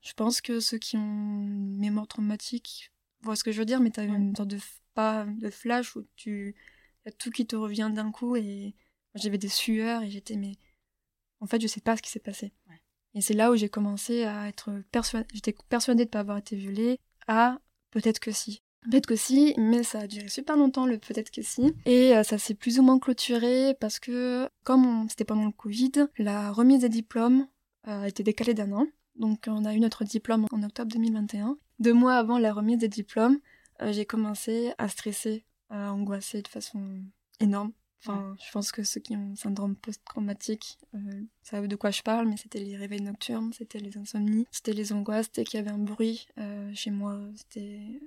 [0.00, 3.80] je pense que ceux qui ont une mémoire traumatique voient ce que je veux dire,
[3.80, 4.58] mais tu as une sorte de,
[4.94, 6.54] pas, de flash où tu
[7.06, 8.74] y a tout qui te revient d'un coup et
[9.14, 10.56] j'avais des sueurs et j'étais mais
[11.40, 12.52] en fait je sais pas ce qui s'est passé.
[13.14, 16.56] Et c'est là où j'ai commencé à être persuadée, j'étais persuadée de pas avoir été
[16.56, 17.60] violée, à
[17.90, 18.62] peut-être que si.
[18.82, 21.74] Peut-être que si, mais ça a duré super longtemps le peut-être que si.
[21.84, 26.06] Et euh, ça s'est plus ou moins clôturé parce que, comme c'était pendant le Covid,
[26.16, 27.46] la remise des diplômes
[27.88, 28.86] euh, a été décalée d'un an.
[29.20, 31.58] Donc on a eu notre diplôme en octobre 2021.
[31.78, 33.38] Deux mois avant la remise des diplômes,
[33.82, 37.02] euh, j'ai commencé à stresser, à angoisser de façon
[37.38, 37.72] énorme.
[38.02, 42.00] Enfin, je pense que ceux qui ont un syndrome post-traumatique euh, savent de quoi je
[42.00, 45.62] parle, mais c'était les réveils nocturnes, c'était les insomnies, c'était les angoisses, c'était qu'il y
[45.62, 48.00] avait un bruit euh, chez moi, c'était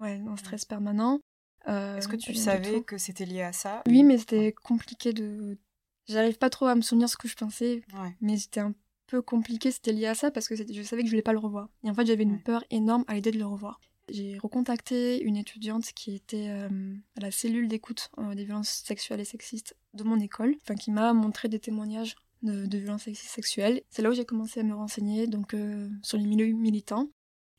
[0.00, 1.20] ouais, un stress permanent.
[1.66, 5.58] Est-ce que tu savais que c'était lié à ça Oui, mais c'était compliqué de.
[6.06, 7.82] J'arrive pas trop à me souvenir ce que je pensais,
[8.22, 8.72] mais c'était un
[9.08, 11.38] peu compliqué, c'était lié à ça parce que je savais que je voulais pas le
[11.38, 11.68] revoir.
[11.82, 13.80] Et en fait, j'avais une peur énorme à l'idée de le revoir.
[14.10, 19.20] J'ai recontacté une étudiante qui était euh, à la cellule d'écoute euh, des violences sexuelles
[19.20, 23.82] et sexistes de mon école, enfin qui m'a montré des témoignages de, violences sexuelles.
[23.90, 27.10] C'est là où j'ai commencé à me renseigner donc euh, sur les milieux militants.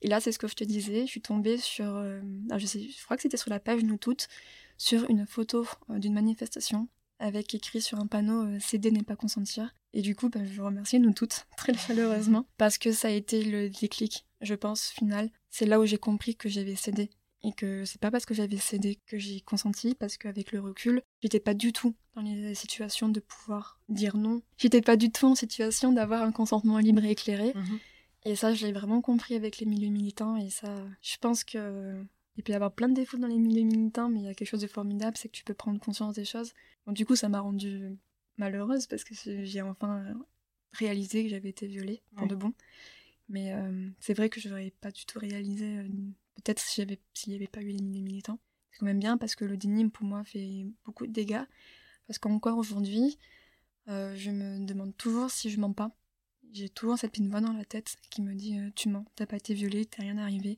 [0.01, 2.01] Et là, c'est ce que je te disais, je suis tombée sur,
[2.55, 4.29] je, sais, je crois que c'était sur la page Nous Toutes,
[4.77, 6.87] sur une photo d'une manifestation
[7.19, 9.73] avec écrit sur un panneau céder n'est pas consentir.
[9.93, 13.11] Et du coup, bah, je vous remercie, nous toutes, très chaleureusement, parce que ça a
[13.11, 15.29] été le déclic, je pense, final.
[15.49, 17.09] C'est là où j'ai compris que j'avais cédé
[17.43, 21.01] et que c'est pas parce que j'avais cédé que j'ai consenti, parce qu'avec le recul,
[21.21, 24.41] j'étais pas du tout dans les situations de pouvoir dire non.
[24.57, 27.53] J'étais pas du tout en situation d'avoir un consentement libre et éclairé.
[27.55, 27.79] Mhm.
[28.25, 30.35] Et ça, je l'ai vraiment compris avec les milieux militants.
[30.35, 32.03] Et ça, je pense que
[32.35, 34.33] il peut y avoir plein de défauts dans les milieux militants, mais il y a
[34.33, 36.53] quelque chose de formidable, c'est que tu peux prendre conscience des choses.
[36.87, 37.97] Donc du coup, ça m'a rendue
[38.39, 40.03] malheureuse parce que j'ai enfin
[40.73, 42.53] réalisé que j'avais été violée pour de bon.
[43.29, 45.87] Mais euh, c'est vrai que je n'aurais pas du tout réalisé, euh,
[46.35, 46.97] peut-être s'il
[47.27, 48.39] n'y avait pas eu les militants.
[48.71, 51.43] C'est quand même bien parce que le déni, pour moi, fait beaucoup de dégâts.
[52.07, 53.19] Parce qu'encore aujourd'hui,
[53.87, 55.95] euh, je me demande toujours si je mens pas.
[56.51, 59.37] J'ai toujours cette petite voix dans la tête qui me dit Tu mens, t'as pas
[59.37, 60.57] été violée, t'es rien arrivé.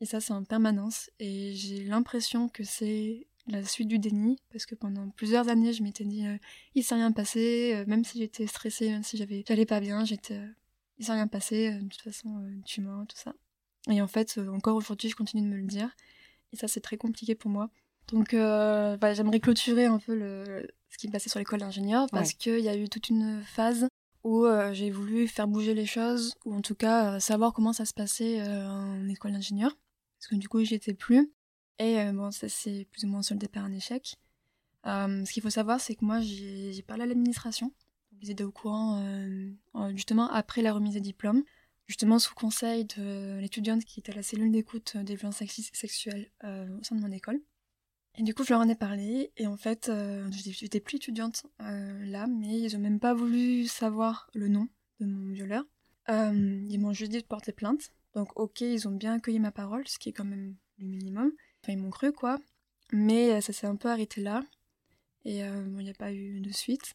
[0.00, 1.10] Et ça, c'est en permanence.
[1.18, 5.82] Et j'ai l'impression que c'est la suite du déni, parce que pendant plusieurs années, je
[5.82, 6.24] m'étais dit,
[6.74, 10.40] il s'est rien passé, même si j'étais stressée, même si j'avais, j'allais pas bien, j'étais,
[10.98, 13.34] il s'est rien passé, euh, de toute façon, euh, tu mens, tout ça.
[13.90, 15.90] Et en fait, euh, encore aujourd'hui, je continue de me le dire.
[16.52, 17.70] Et ça, c'est très compliqué pour moi.
[18.08, 20.68] Donc, bah, j'aimerais clôturer un peu le...
[20.90, 23.88] ce qui me passait sur l'école d'ingénieur, parce qu'il y a eu toute une phase
[24.22, 27.94] où j'ai voulu faire bouger les choses, ou en tout cas savoir comment ça se
[27.94, 29.74] passait en école d'ingénieur.
[30.18, 31.32] Parce que du coup, j'y étais plus.
[31.78, 34.16] Et bon, ça s'est plus ou moins soldé par un échec.
[34.84, 37.72] ce qu'il faut savoir, c'est que moi, j'ai parlé à l'administration
[38.22, 39.50] ils étaient au courant euh,
[39.94, 41.42] justement après la remise des diplômes,
[41.86, 46.78] justement sous conseil de l'étudiante qui était à la cellule d'écoute des violences sexuelles euh,
[46.78, 47.40] au sein de mon école.
[48.16, 51.46] Et du coup, je leur en ai parlé, et en fait, euh, j'étais plus étudiante
[51.58, 54.68] là, mais ils ont même pas voulu savoir le nom
[55.00, 55.64] de mon violeur.
[56.08, 57.90] ils m'ont juste dit de porter plainte.
[58.14, 61.32] Donc, ok, ils ont bien accueilli ma parole, ce qui est quand même le minimum.
[61.62, 62.38] Enfin, ils m'ont cru, quoi.
[62.92, 64.42] Mais ça s'est un peu arrêté là.
[65.24, 66.94] Et il n'y a pas eu de suite.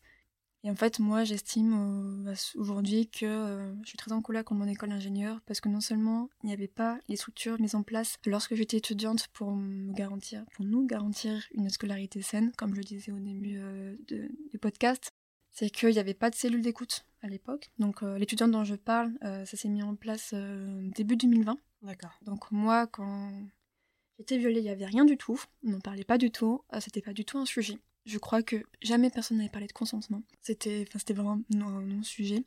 [0.63, 4.59] Et en fait, moi, j'estime euh, aujourd'hui que euh, je suis très en colère contre
[4.59, 7.83] mon école d'ingénieur parce que non seulement il n'y avait pas les structures mises en
[7.83, 12.79] place lorsque j'étais étudiante pour me garantir, pour nous garantir une scolarité saine, comme je
[12.79, 15.13] le disais au début euh, du podcast,
[15.51, 17.69] c'est qu'il n'y avait pas de cellule d'écoute à l'époque.
[17.79, 20.35] Donc l'étudiante dont je parle, ça s'est mis en place
[20.95, 21.57] début 2020.
[21.81, 22.19] D'accord.
[22.23, 23.31] Donc moi, quand
[24.17, 27.01] j'étais violée, il n'y avait rien du tout, on n'en parlait pas du tout, c'était
[27.01, 27.77] pas du tout un sujet.
[28.05, 30.21] Je crois que jamais personne n'avait parlé de consentement.
[30.41, 32.45] C'était, enfin, c'était vraiment un non-sujet.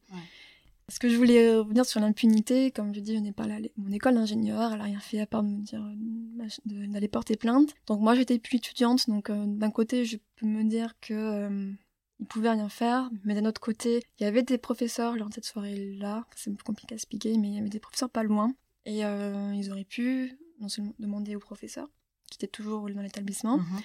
[0.90, 4.14] Parce que je voulais revenir sur l'impunité, comme je dis, je n'ai pas mon école
[4.14, 7.76] d'ingénieur, elle n'a rien fait à part me dire euh, d'aller porter plainte.
[7.86, 11.14] Donc moi j'étais plus étudiante, donc euh, d'un côté je peux me dire que
[11.48, 15.28] ne euh, pouvaient rien faire, mais d'un autre côté il y avait des professeurs lors
[15.28, 18.10] de cette soirée-là, c'est un peu compliqué à expliquer, mais il y avait des professeurs
[18.10, 18.52] pas loin,
[18.84, 21.88] et ils auraient pu non seulement demander aux professeurs,
[22.30, 23.80] qui étaient toujours dans l'établissement, mhm.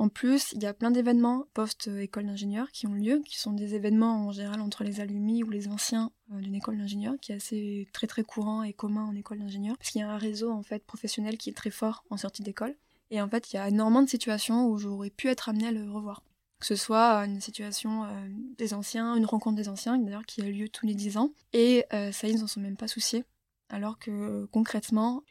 [0.00, 3.74] En plus, il y a plein d'événements post-école d'ingénieur qui ont lieu, qui sont des
[3.74, 7.34] événements en général entre les alumni ou les anciens euh, d'une école d'ingénieur, qui est
[7.34, 10.50] assez très très courant et commun en école d'ingénieur, parce qu'il y a un réseau
[10.50, 12.74] en fait professionnel qui est très fort en sortie d'école.
[13.10, 15.72] Et en fait, il y a énormément de situations où j'aurais pu être amenée à
[15.72, 16.22] le revoir.
[16.60, 18.08] Que ce soit une situation euh,
[18.56, 21.32] des anciens, une rencontre des anciens, d'ailleurs, qui a lieu tous les 10 ans.
[21.52, 23.24] Et euh, ça, ils n'en sont même pas souciés.
[23.68, 25.24] Alors que concrètement,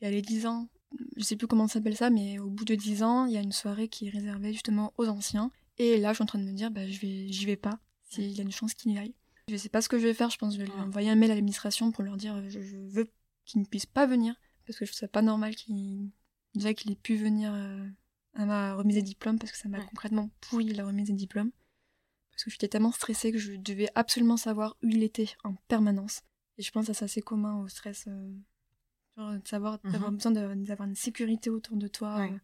[0.00, 0.68] il y a les 10 ans
[1.16, 3.40] je sais plus comment s'appelle ça, mais au bout de 10 ans, il y a
[3.40, 5.50] une soirée qui est réservée justement aux anciens.
[5.78, 7.78] Et là, je suis en train de me dire, bah, je vais, j'y vais pas,
[8.04, 9.14] s'il y a une chance qu'il y aille.
[9.48, 11.10] Je sais pas ce que je vais faire, je pense que je vais lui envoyer
[11.10, 13.08] un mail à l'administration pour leur dire, je, veux
[13.44, 14.34] qu'il ne puisse pas venir,
[14.66, 16.10] parce que je trouve ça pas normal qu'il,
[16.54, 17.86] déjà qu'il ait pu venir euh,
[18.34, 21.52] à ma remise des diplômes, parce que ça m'a concrètement pourri la remise des diplômes.
[22.32, 26.22] Parce que j'étais tellement stressée que je devais absolument savoir où il était en permanence.
[26.58, 28.04] Et je pense que c'est assez commun au stress.
[28.08, 28.34] Euh,
[29.16, 30.16] de savoir, d'avoir mhm.
[30.16, 32.20] besoin d'avoir une sécurité autour de toi.
[32.20, 32.38] Euh.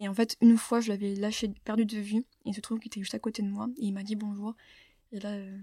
[0.00, 2.18] Et en fait, une fois, je l'avais lâché, perdu de vue.
[2.44, 3.68] Et il se trouve qu'il était juste à côté de moi.
[3.76, 4.54] Et il m'a dit bonjour.
[5.12, 5.56] Et là, euh,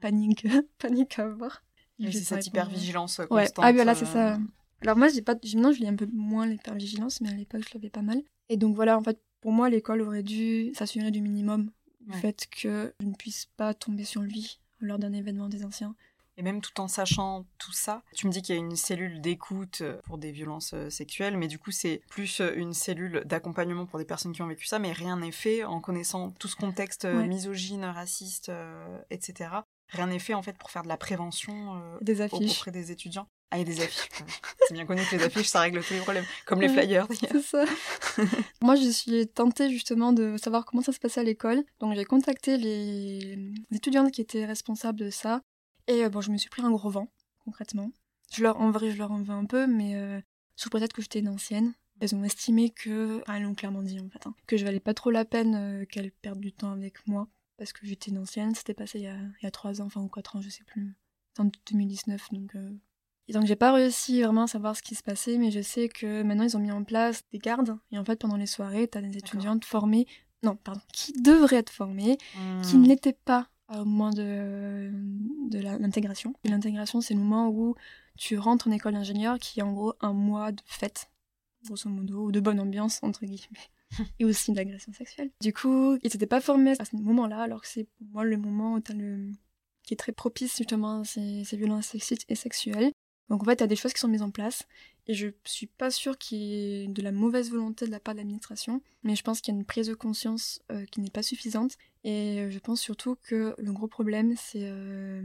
[0.00, 0.46] panique,
[0.78, 1.62] panique à voir.
[2.00, 3.64] C'est cette hypervigilance constante.
[3.64, 4.34] Ah, oui, là, c'est ça.
[4.34, 4.38] Euh.
[4.80, 7.74] Alors, moi, j'ai pas, maintenant, je lis un peu moins l'hypervigilance, mais à l'époque, je
[7.74, 8.22] l'avais pas mal.
[8.48, 11.70] Et donc, voilà, en fait, pour moi, l'école aurait dû s'assurer du minimum.
[12.06, 15.94] Le fait que je ne puisse pas tomber sur lui lors d'un événement des anciens.
[16.40, 19.20] Et même tout en sachant tout ça, tu me dis qu'il y a une cellule
[19.20, 23.24] d'écoute euh, pour des violences euh, sexuelles, mais du coup c'est plus euh, une cellule
[23.26, 26.48] d'accompagnement pour des personnes qui ont vécu ça, mais rien n'est fait en connaissant tout
[26.48, 28.50] ce contexte misogyne, raciste,
[29.10, 29.50] etc.
[29.90, 32.60] Rien n'est fait en fait pour faire de la prévention des affiches.
[32.60, 33.28] auprès des étudiants.
[33.50, 34.08] Ah, il y a des affiches.
[34.68, 37.06] c'est bien connu que les affiches, ça règle tous les problèmes, comme les flyers.
[37.12, 37.64] C'est ça.
[38.62, 41.64] Moi, je suis tentée justement de savoir comment ça se passait à l'école.
[41.80, 45.42] Donc, j'ai contacté les étudiantes qui étaient responsables de ça.
[45.90, 47.08] Et euh, bon, je me suis pris un gros vent,
[47.44, 47.90] concrètement.
[48.32, 50.20] Je leur, en vrai, je leur en veux un peu, mais euh,
[50.54, 54.08] sous prétexte que j'étais une ancienne, elles ont estimé que, elles l'ont clairement dit en
[54.08, 57.06] fait, hein, que je valais pas trop la peine euh, qu'elles perdent du temps avec
[57.08, 57.26] moi
[57.58, 58.54] parce que j'étais une ancienne.
[58.54, 60.48] C'était passé il y a, il y a 3 ans, enfin ou 4 ans, je
[60.48, 60.94] sais plus.
[61.38, 62.54] En 2019, donc.
[63.28, 65.88] Et donc j'ai pas réussi vraiment à savoir ce qui se passait, mais je sais
[65.88, 67.76] que maintenant ils ont mis en place des gardes.
[67.92, 70.06] Et en fait, pendant les soirées, tu as des étudiantes formées,
[70.42, 72.16] non, pardon, qui devraient être formées,
[72.62, 72.82] qui hmm.
[72.82, 74.90] n'étaient pas au moment de,
[75.48, 76.34] de l'intégration.
[76.44, 77.74] L'intégration, c'est le moment où
[78.16, 81.10] tu rentres en école d'ingénieur, qui est en gros un mois de fête,
[81.64, 83.70] grosso modo, ou de bonne ambiance, entre guillemets.
[84.18, 85.30] et aussi d'agression sexuelle.
[85.40, 88.36] Du coup, ils n'étaient pas formés à ce moment-là, alors que c'est pour moi le
[88.36, 89.30] moment où as le...
[89.82, 92.92] qui est très propice justement à ces, ces violences sexistes et sexuelles.
[93.30, 94.66] Donc en fait, il y a des choses qui sont mises en place
[95.06, 98.14] et je suis pas sûre qu'il y ait de la mauvaise volonté de la part
[98.14, 101.10] de l'administration, mais je pense qu'il y a une prise de conscience euh, qui n'est
[101.10, 101.76] pas suffisante.
[102.04, 105.22] Et je pense surtout que le gros problème c'est euh,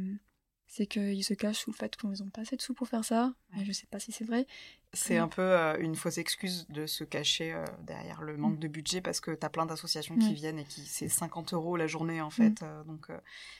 [0.75, 3.05] c'est qu'ils se cachent sous le fait qu'ils n'ont pas assez de sous pour faire
[3.05, 3.33] ça.
[3.55, 4.45] Mais je sais pas si c'est vrai.
[4.91, 8.59] C'est un peu euh, une fausse excuse de se cacher euh, derrière le manque mm.
[8.59, 11.77] de budget parce que tu as plein d'associations qui viennent et qui c'est 50 euros
[11.77, 12.61] la journée en fait.
[12.61, 12.65] Mm.
[12.65, 13.07] Euh, donc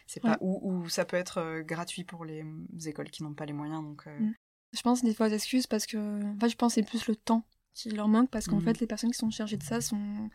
[0.08, 2.43] c'est pas ou, ça peut être gratuit pour les,
[2.86, 3.82] écoles qui n'ont pas les moyens.
[3.82, 4.34] Donc mm.
[4.73, 7.91] je pense des fausses excuses parce que en je pense c'est plus le temps qui
[7.91, 10.30] leur manque parce qu'en fait les personnes qui sont chargées de ça sont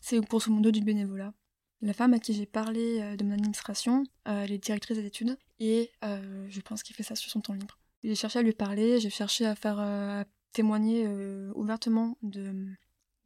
[0.00, 1.34] c'est pour ce monde du bénévolat.
[1.82, 5.38] La femme à qui j'ai parlé euh, de mon administration, euh, elle est directrice d'études
[5.60, 7.78] et euh, je pense qu'il fait ça sur son temps libre.
[8.04, 11.06] J'ai cherché à lui parler, j'ai cherché à faire témoigner
[11.54, 12.54] ouvertement de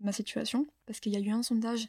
[0.00, 1.86] ma situation parce qu'il y a eu un sondage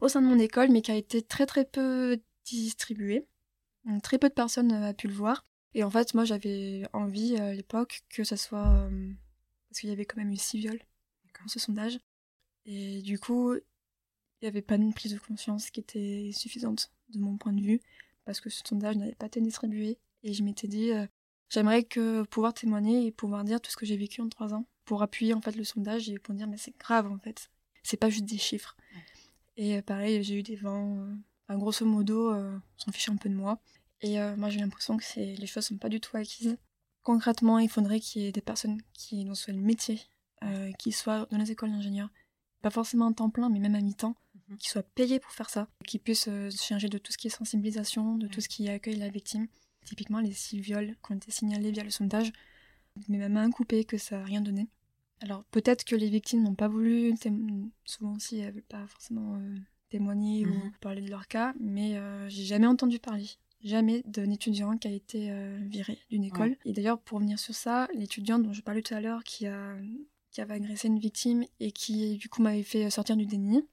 [0.00, 3.26] au sein de mon école mais qui a été très très peu distribué.
[4.02, 5.44] très peu de personnes ont pu le voir.
[5.74, 8.88] Et en fait, moi j'avais envie à l'époque que ça soit.
[9.68, 10.80] parce qu'il y avait quand même eu six viols
[11.38, 11.98] dans ce sondage.
[12.64, 13.54] Et du coup,
[14.42, 17.60] il n'y avait pas une prise de conscience qui était suffisante de mon point de
[17.60, 17.80] vue,
[18.24, 19.98] parce que ce sondage n'avait pas été distribué.
[20.24, 21.06] Et je m'étais dit, euh,
[21.48, 24.66] j'aimerais que pouvoir témoigner et pouvoir dire tout ce que j'ai vécu en trois ans,
[24.84, 27.50] pour appuyer en fait le sondage et pour dire, mais c'est grave en fait,
[27.84, 28.76] c'est pas juste des chiffres.
[29.56, 30.96] Et euh, pareil, j'ai eu des vents,
[31.48, 33.60] euh, grosso modo, on s'en fiche un peu de moi.
[34.00, 36.56] Et moi j'ai l'impression que les choses sont pas du tout acquises.
[37.02, 40.00] Concrètement, il faudrait qu'il y ait des personnes qui n'ont soit le métier,
[40.80, 42.10] qui soient dans les écoles d'ingénieurs,
[42.62, 44.16] pas forcément en temps plein, mais même à mi-temps.
[44.58, 47.28] Qui soient payés pour faire ça, qui puissent euh, se charger de tout ce qui
[47.28, 49.46] est sensibilisation, de tout ce qui accueille la victime.
[49.84, 52.32] Typiquement, les six viols qui ont été signalés via le sondage,
[53.08, 54.68] mais ma main coupée que ça n'a rien donné.
[55.20, 57.14] Alors peut-être que les victimes n'ont pas voulu,
[57.84, 59.56] souvent aussi elles ne veulent pas forcément euh,
[59.88, 60.72] témoigner ou mhm.
[60.80, 63.28] parler de leur cas, mais euh, j'ai jamais entendu parler
[63.64, 66.56] jamais d'un étudiant qui a été viré d'une école.
[66.64, 69.76] Et d'ailleurs, pour revenir sur ça, l'étudiant dont je parlais tout à l'heure, qui, a,
[70.32, 73.64] qui avait agressé une victime et qui, du coup, m'avait fait sortir du déni,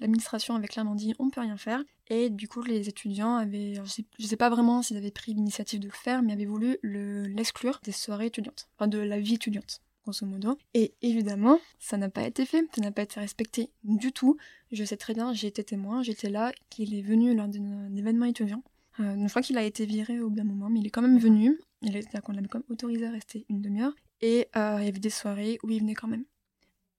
[0.00, 1.82] L'administration avait clairement dit on peut rien faire.
[2.08, 5.80] Et du coup, les étudiants avaient, je sais, sais pas vraiment s'ils avaient pris l'initiative
[5.80, 9.80] de le faire, mais avaient voulu l'exclure des soirées étudiantes, enfin de la vie étudiante,
[10.04, 10.56] grosso modo.
[10.74, 14.36] Et évidemment, ça n'a pas été fait, ça n'a pas été respecté du tout.
[14.70, 18.26] Je sais très bien, j'ai été témoin, j'étais là, qu'il est venu lors d'un événement
[18.26, 18.62] étudiant.
[19.00, 21.02] Euh, une fois qu'il a été viré au bout d'un moment, mais il est quand
[21.02, 21.58] même venu.
[21.82, 23.92] Il est, qu'on l'avait quand même autorisé à rester une demi-heure.
[24.22, 26.24] Et euh, il y avait des soirées où il venait quand même.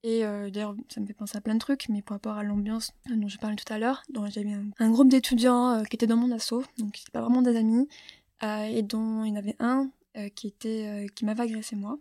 [0.04, 2.44] Et euh, d'ailleurs, ça me fait penser à plein de trucs, mais par rapport à
[2.44, 6.06] l'ambiance dont je parlais tout à l'heure, j'avais un, un, groupe d'étudiants euh, qui étaient
[6.06, 7.88] dans mon assaut, donc c'était pas vraiment des amis,
[8.44, 9.90] euh, et dont il y en avait un
[10.34, 11.96] qui était qui m'avait agressé moi.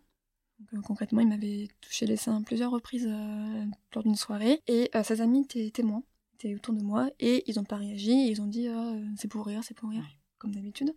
[0.72, 3.08] Donc, concrètement, il m'avait touché les seins plusieurs reprises
[3.94, 6.02] lors d'une soirée, et ses amis étaient témoins,
[6.34, 8.68] étaient autour de moi, et ils n'ont pas réagi, ils ont dit
[9.18, 10.04] c'est pour rire, c'est pour rire,
[10.40, 10.96] comme d'habitude.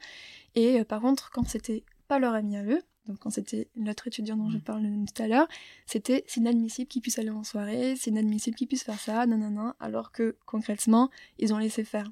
[0.54, 4.36] Et par contre, quand c'était pas leur ami à eux, donc quand c'était l'autre étudiant
[4.36, 4.62] dont je mm.
[4.62, 5.48] parle tout à l'heure,
[5.86, 9.72] c'était c'est inadmissible qu'ils puissent aller en soirée, c'est inadmissible qu'ils puissent faire ça, non,
[9.80, 12.10] alors que concrètement, ils ont laissé faire.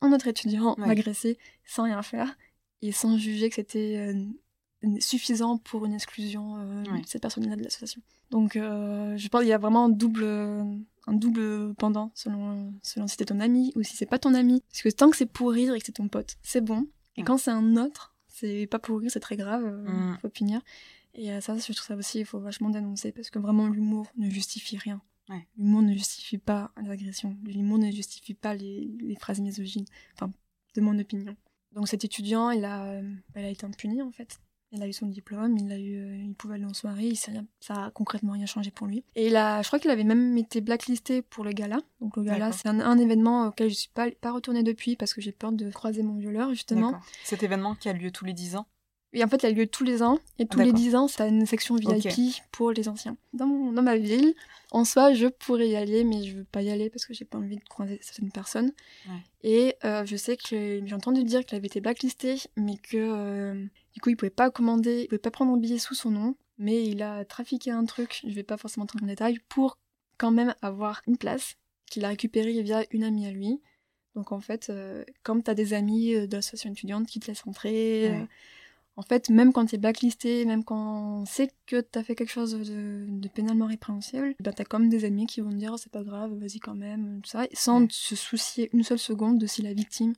[0.00, 2.36] Un autre étudiant agressé sans rien faire
[2.82, 7.64] et sans juger que c'était euh, suffisant pour une exclusion euh, de cette personne-là de
[7.64, 8.00] l'association.
[8.30, 13.08] Donc euh, je pense qu'il y a vraiment un double, un double pendant selon, selon
[13.08, 14.62] si c'était ton ami ou si c'est pas ton ami.
[14.70, 16.86] Parce que tant que c'est pour rire et que c'est ton pote, c'est bon.
[17.16, 20.18] Et quand c'est un autre, c'est pas pour rire, c'est très grave, il euh, mm.
[20.20, 20.60] faut punir.
[21.14, 24.06] Et euh, ça, je trouve ça aussi, il faut vachement dénoncer parce que vraiment l'humour
[24.16, 25.00] ne justifie rien.
[25.58, 30.32] L'humour ne justifie pas les agressions, l'humour ne justifie pas les, les, phrases misogynes, enfin,
[30.74, 31.36] de mon opinion.
[31.72, 33.02] Donc cet étudiant, il a,
[33.36, 34.40] il a été impuni en fait.
[34.72, 37.32] Il a eu son diplôme, il, a eu, euh, il pouvait aller en soirée, ça
[37.70, 39.02] a concrètement rien changé pour lui.
[39.16, 41.78] Et il a, je crois qu'il avait même été blacklisté pour le gala.
[42.00, 45.22] Donc le gala, c'est un, événement auquel je suis pas, pas retournée depuis parce que
[45.22, 47.00] j'ai peur de croiser mon violeur, justement.
[47.24, 48.66] Cet événement qui a lieu tous les 10 ans?
[49.14, 50.18] Et en fait, il a lieu tous les ans.
[50.38, 53.16] Et tous les 10 ans, c'est une section VIP pour les anciens.
[53.32, 54.34] Dans, dans, ma ville,
[54.70, 57.24] en soi, je pourrais y aller, mais je veux pas y aller parce que j'ai
[57.24, 58.72] pas envie de croiser certaines personnes.
[59.42, 63.64] Et euh, je sais que j'ai entendu dire qu'il avait été blacklisté, mais que euh,
[63.98, 66.36] du coup, il pouvait pas commander, il pouvait pas prendre un billet sous son nom,
[66.56, 69.76] mais il a trafiqué un truc, je vais pas forcément entrer en détail, pour
[70.18, 71.56] quand même avoir une place
[71.90, 73.60] qu'il a récupérée via une amie à lui.
[74.14, 77.44] Donc en fait, euh, comme tu as des amis de l'association étudiante qui te laissent
[77.44, 78.28] entrer
[78.94, 82.14] En fait, même quand tu es blacklisté, même quand on sait que tu as fait
[82.14, 85.72] quelque chose de, pénalement répréhensible, ben tu as même des amis qui vont te dire
[85.74, 89.38] oh, c'est pas grave, vas-y quand même, tout ça, sans se soucier une seule seconde
[89.38, 90.12] de si la victime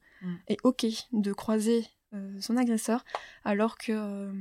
[0.49, 2.00] est ok de croiser euh,
[2.41, 3.05] son agresseur,
[3.45, 4.33] alors que, euh,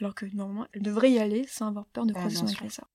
[0.00, 2.90] alors que normalement elle devrait y aller sans avoir peur de croiser son agresseur.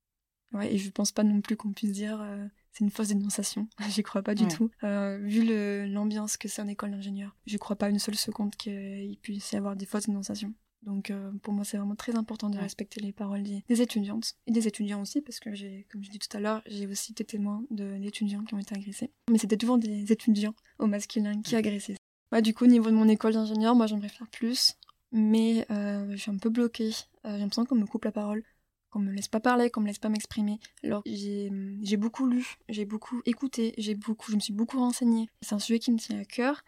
[0.54, 3.68] Ouais, et je pense pas non plus qu'on puisse dire euh, c'est une fausse dénonciation.
[3.90, 4.70] J'y crois pas du tout.
[4.84, 5.46] Euh, vu
[5.88, 9.56] l'ambiance que c'est en école d'ingénieur, je crois pas une seule seconde qu'il puisse y
[9.56, 10.54] avoir des fausses dénonciations.
[10.84, 14.52] Donc euh, pour moi, c'est vraiment très important de respecter les paroles des, étudiantes et
[14.52, 17.24] des étudiants aussi, parce que j'ai, comme je dis tout à l'heure, j'ai aussi été
[17.24, 19.12] témoin d'étudiants qui ont été agressés.
[19.30, 21.98] Mais c'était toujours des étudiants au masculin qui agressaient.
[22.32, 24.76] Ouais, du coup, au niveau de mon école d'ingénieur, moi j'aimerais faire plus,
[25.12, 26.92] mais je suis un peu bloquée.
[27.26, 28.44] j'ai l'impression qu'on me coupe la parole
[28.92, 30.60] qu'on me laisse pas parler, qu'on me laisse pas m'exprimer.
[30.84, 35.30] Alors j'ai beaucoup lu, j'ai beaucoup écouté, j'ai beaucoup, je me suis beaucoup renseignée.
[35.42, 36.62] C'est un sujet qui me tient à cœur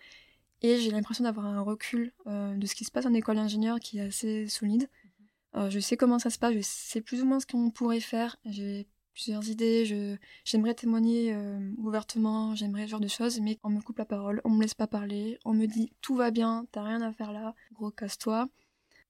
[0.61, 3.79] et j'ai l'impression d'avoir un recul euh, de ce qui se passe en école d'ingénieur
[3.79, 4.89] qui est assez solide.
[5.03, 5.61] Mhm.
[5.61, 7.99] Euh, je sais comment ça se passe, je sais plus ou moins ce qu'on pourrait
[7.99, 8.37] faire.
[8.45, 13.81] J'ai plusieurs idées, j'aimerais témoigner euh, ouvertement, j'aimerais ce genre de choses, mais on me
[13.81, 16.83] coupe la parole, on me laisse pas parler, on me dit tout va bien, t'as
[16.83, 18.49] rien à faire là, gros casse-toi.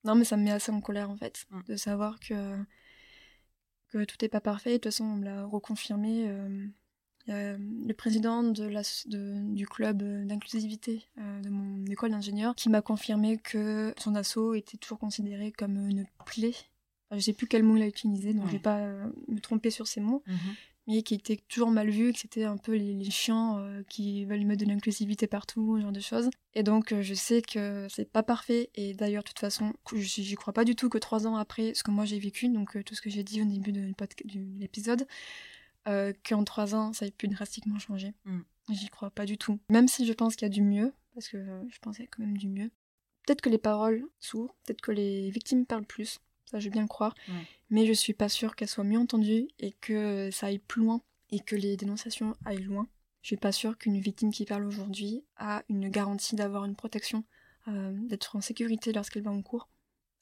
[0.03, 1.61] Non mais ça me met assez en colère en fait, mm.
[1.67, 2.57] de savoir que
[3.91, 4.71] tout n'est pas parfait.
[4.71, 6.27] De toute façon, on me l'a reconfirmé.
[7.29, 12.81] Euh, le président de la, du club d'inclusivité euh, de mon école d'ingénieur qui m'a
[12.81, 16.53] confirmé que son assaut était toujours considéré comme une plaie.
[17.13, 19.07] Je ne sais plus quel mot il a utilisé, donc je ne vais pas euh,
[19.27, 20.23] me tromper sur ces mots.
[20.27, 20.35] Mhm
[20.87, 24.45] mais qui était toujours mal vu, que c'était un peu les, chiens euh, qui veulent
[24.45, 26.29] mettre de l'inclusivité partout, ce genre de choses.
[26.55, 30.35] Et donc euh, je sais que c'est pas parfait, et d'ailleurs de toute façon, j'y
[30.35, 32.83] crois pas du tout que trois ans après ce que moi j'ai vécu, donc euh,
[32.83, 33.93] tout ce que j'ai dit au début de,
[34.59, 35.07] l'épisode,
[35.85, 38.13] qu'en trois ans ça ait pu drastiquement changer.
[38.25, 38.39] Mm.
[38.69, 39.59] J'y crois pas du tout.
[39.69, 41.37] Même si je pense qu'il y a du mieux, parce que
[41.69, 42.71] je pense qu'il y a quand même du mieux.
[43.25, 46.19] Peut-être que les paroles s'ouvrent, peut-être que les victimes parlent plus,
[46.53, 47.15] ça je veux bien le croire,
[47.69, 51.01] mais je suis pas sûre qu'elle soit mieux entendue et que ça aille plus loin
[51.31, 52.87] et que les dénonciations aillent loin.
[53.23, 57.23] Je suis pas sûre qu'une victime qui parle aujourd'hui a une garantie d'avoir une protection,
[57.67, 59.67] euh, d'être en sécurité lorsqu'elle va en cours.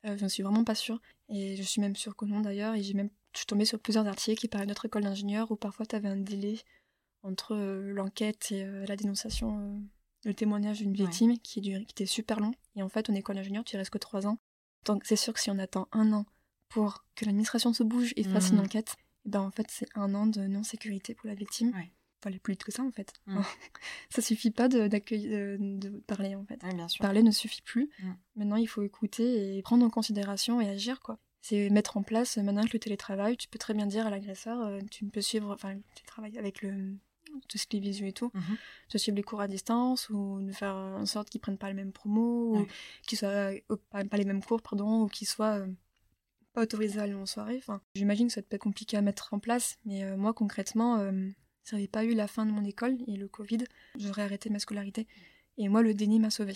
[0.05, 2.75] Euh, je ne suis vraiment pas sûre et je suis même sûre que non d'ailleurs
[2.75, 5.51] et j'ai même je suis tombée sur plusieurs articles qui parlaient de notre école d'ingénieur
[5.51, 6.59] où parfois tu avais un délai
[7.23, 9.81] entre euh, l'enquête et la dénonciation,
[10.23, 12.51] le témoignage d'une victime qui, qui était super long.
[12.75, 14.37] Et en fait, en école d'ingénieur, tu restes que trois ans.
[14.85, 16.25] Donc c'est sûr que si on attend un an
[16.69, 18.61] pour que l'administration se bouge et fasse une mmh.
[18.61, 21.71] enquête, eh ben en fait c'est un an de non-sécurité pour la victime.
[21.75, 21.91] Ouais.
[22.21, 23.13] Faut aller plus vite que ça en fait.
[23.25, 23.41] Mmh.
[24.09, 26.59] ça suffit pas de, d'accueillir, de, parler en fait.
[26.73, 27.01] bien sûr.
[27.01, 27.89] Parler ne suffit plus.
[27.99, 28.11] Mmh.
[28.35, 31.19] Maintenant il faut écouter et prendre en considération et agir quoi.
[31.43, 34.61] C'est mettre en place, maintenant que le télétravail, tu peux très bien dire à l'agresseur,
[34.61, 36.95] euh, tu peux suivre, enfin tu travailles avec le
[37.47, 38.31] tout ce qui est visuel et tout,
[38.91, 41.73] de suivre les cours à distance ou de faire en sorte qu'ils prennent pas les
[41.73, 42.67] mêmes promos ou
[43.07, 43.59] qu'ils soient euh,
[43.89, 45.67] pas, les mêmes cours pardon ou qu'ils soient euh,
[46.53, 47.57] pas autorisé à aller en soirée.
[47.57, 50.97] Enfin, j'imagine que ça peut être compliqué à mettre en place, mais euh, moi concrètement,
[50.97, 51.29] euh,
[51.63, 53.63] ça n'avait pas eu la fin de mon école et le Covid,
[53.97, 55.07] j'aurais arrêté ma scolarité.
[55.57, 56.55] Et moi, le déni m'a sauvé.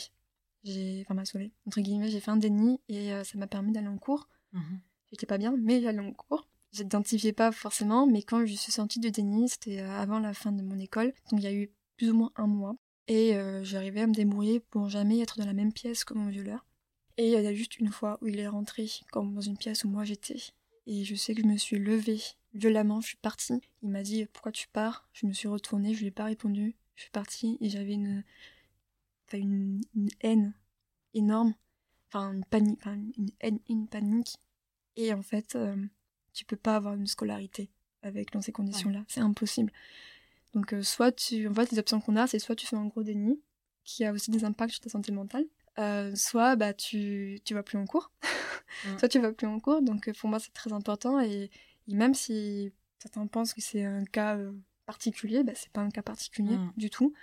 [0.64, 1.52] J'ai, enfin, m'a sauvé.
[1.68, 4.30] Entre guillemets, j'ai fait un déni et ça m'a permis d'aller en cours.
[4.54, 4.80] Mhm.
[5.12, 6.48] J'étais pas bien, mais j'allais en cours.
[6.76, 10.62] J'identifiais pas forcément, mais quand je suis sortie du déni, c'était avant la fin de
[10.62, 11.14] mon école.
[11.32, 12.76] Donc il y a eu plus ou moins un mois.
[13.08, 16.66] Et j'arrivais à me débrouiller pour jamais être dans la même pièce que mon violeur.
[17.18, 19.90] Et il y a juste une fois où il est rentré, dans une pièce où
[19.90, 20.42] moi j'étais.
[20.86, 22.22] Et je sais que je me suis levée
[22.54, 23.62] violemment, je suis partie.
[23.82, 25.08] Il m'a dit Pourquoi tu pars?
[25.14, 26.76] Je me suis retournée, je lui ai pas répondu.
[26.96, 28.24] Je suis partie et j'avais une...
[29.28, 29.82] Enfin, une,
[30.22, 30.54] haine
[31.14, 31.56] énorme.
[32.08, 32.80] Enfin, une panique.
[32.82, 34.36] Enfin, une haine, une panique.
[34.96, 35.76] Et en fait, euh,
[36.36, 37.72] tu peux pas avoir une scolarité
[38.04, 39.04] avec dans ces conditions-là.
[39.08, 39.72] C'est impossible.
[40.54, 41.48] Donc, euh, soit tu.
[41.48, 43.42] En fait, les options qu'on a, c'est soit tu fais un gros déni,
[43.84, 45.46] qui a aussi des impacts sur ta santé mentale,
[45.80, 48.12] euh, soit bah, tu, tu vas plus en cours,
[48.86, 48.98] mm.
[49.00, 49.82] soit tu vas plus en cours.
[49.82, 51.20] Donc pour moi, c'est très important.
[51.20, 51.50] Et,
[51.88, 54.52] même si certains pensent que c'est un cas euh,
[54.86, 56.74] particulier, bah, c'est pas un cas particulier mm.
[56.78, 57.14] du tout.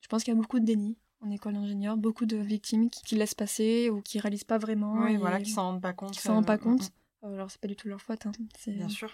[0.00, 3.14] Je pense qu'il y a beaucoup de déni en école d'ingénieur, beaucoup de victimes qui,
[3.14, 5.04] laissent passer ou qui réalisent pas vraiment.
[5.04, 6.12] Oui, voilà, qui s'en rendent pas compte.
[6.12, 6.90] Qui s'en rendent pas compte.
[7.22, 8.26] Alors c'est pas du tout leur faute.
[8.26, 8.32] Hein.
[8.66, 9.10] Bien sûr.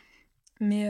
[0.60, 0.88] Mais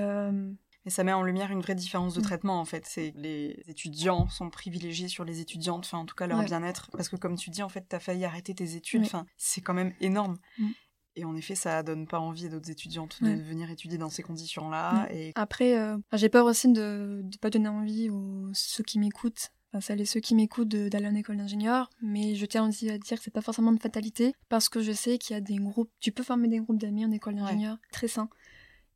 [0.88, 2.22] et ça met en lumière une vraie différence de mm.
[2.22, 2.86] traitement en fait.
[2.86, 7.10] C'est les étudiants sont privilégiés sur les étudiantes, enfin en tout cas leur bien-être, parce
[7.10, 9.92] que comme tu dis en fait t'as failli arrêter tes études, enfin c'est quand même
[10.00, 10.38] énorme.
[10.58, 10.68] Mm.
[11.16, 14.22] Et en effet, ça donne pas envie à d'autres étudiantes de venir étudier dans ces
[14.22, 15.08] conditions-là.
[15.10, 15.32] Et...
[15.34, 19.80] Après, euh, j'ai peur aussi de ne pas donner envie aux ceux qui m'écoutent enfin
[19.80, 23.18] celles et ceux qui m'écoutent d'aller en école d'ingénieur, mais je tiens aussi à dire
[23.18, 25.90] que c'est pas forcément de fatalité, parce que je sais qu'il y a des groupes,
[26.00, 28.30] tu peux former des groupes d'amis en école d'ingénieur très sains,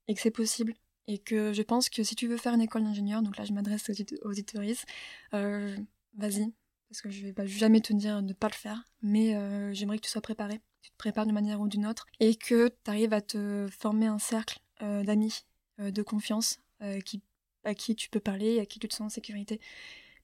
[0.09, 0.75] et que c'est possible.
[1.09, 3.53] Et que je pense que si tu veux faire une école d'ingénieur, donc là je
[3.53, 4.87] m'adresse aux, auditoristes,
[5.35, 5.77] euh,
[6.17, 6.53] vas-y,
[6.89, 9.73] parce que je vais pas jamais te dire de ne pas le faire, mais euh,
[9.75, 12.69] j'aimerais que tu sois préparé tu te prépares d'une manière ou d'une autre, et que
[12.69, 15.45] tu arrives à te former un cercle d'amis,
[15.79, 16.59] de confiance,
[17.05, 17.23] qui,
[17.63, 19.61] à qui tu peux parler, à qui tu te sens en sécurité.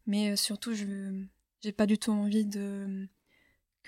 [0.08, 0.84] Mais surtout, je
[1.64, 3.08] n'ai pas du tout envie de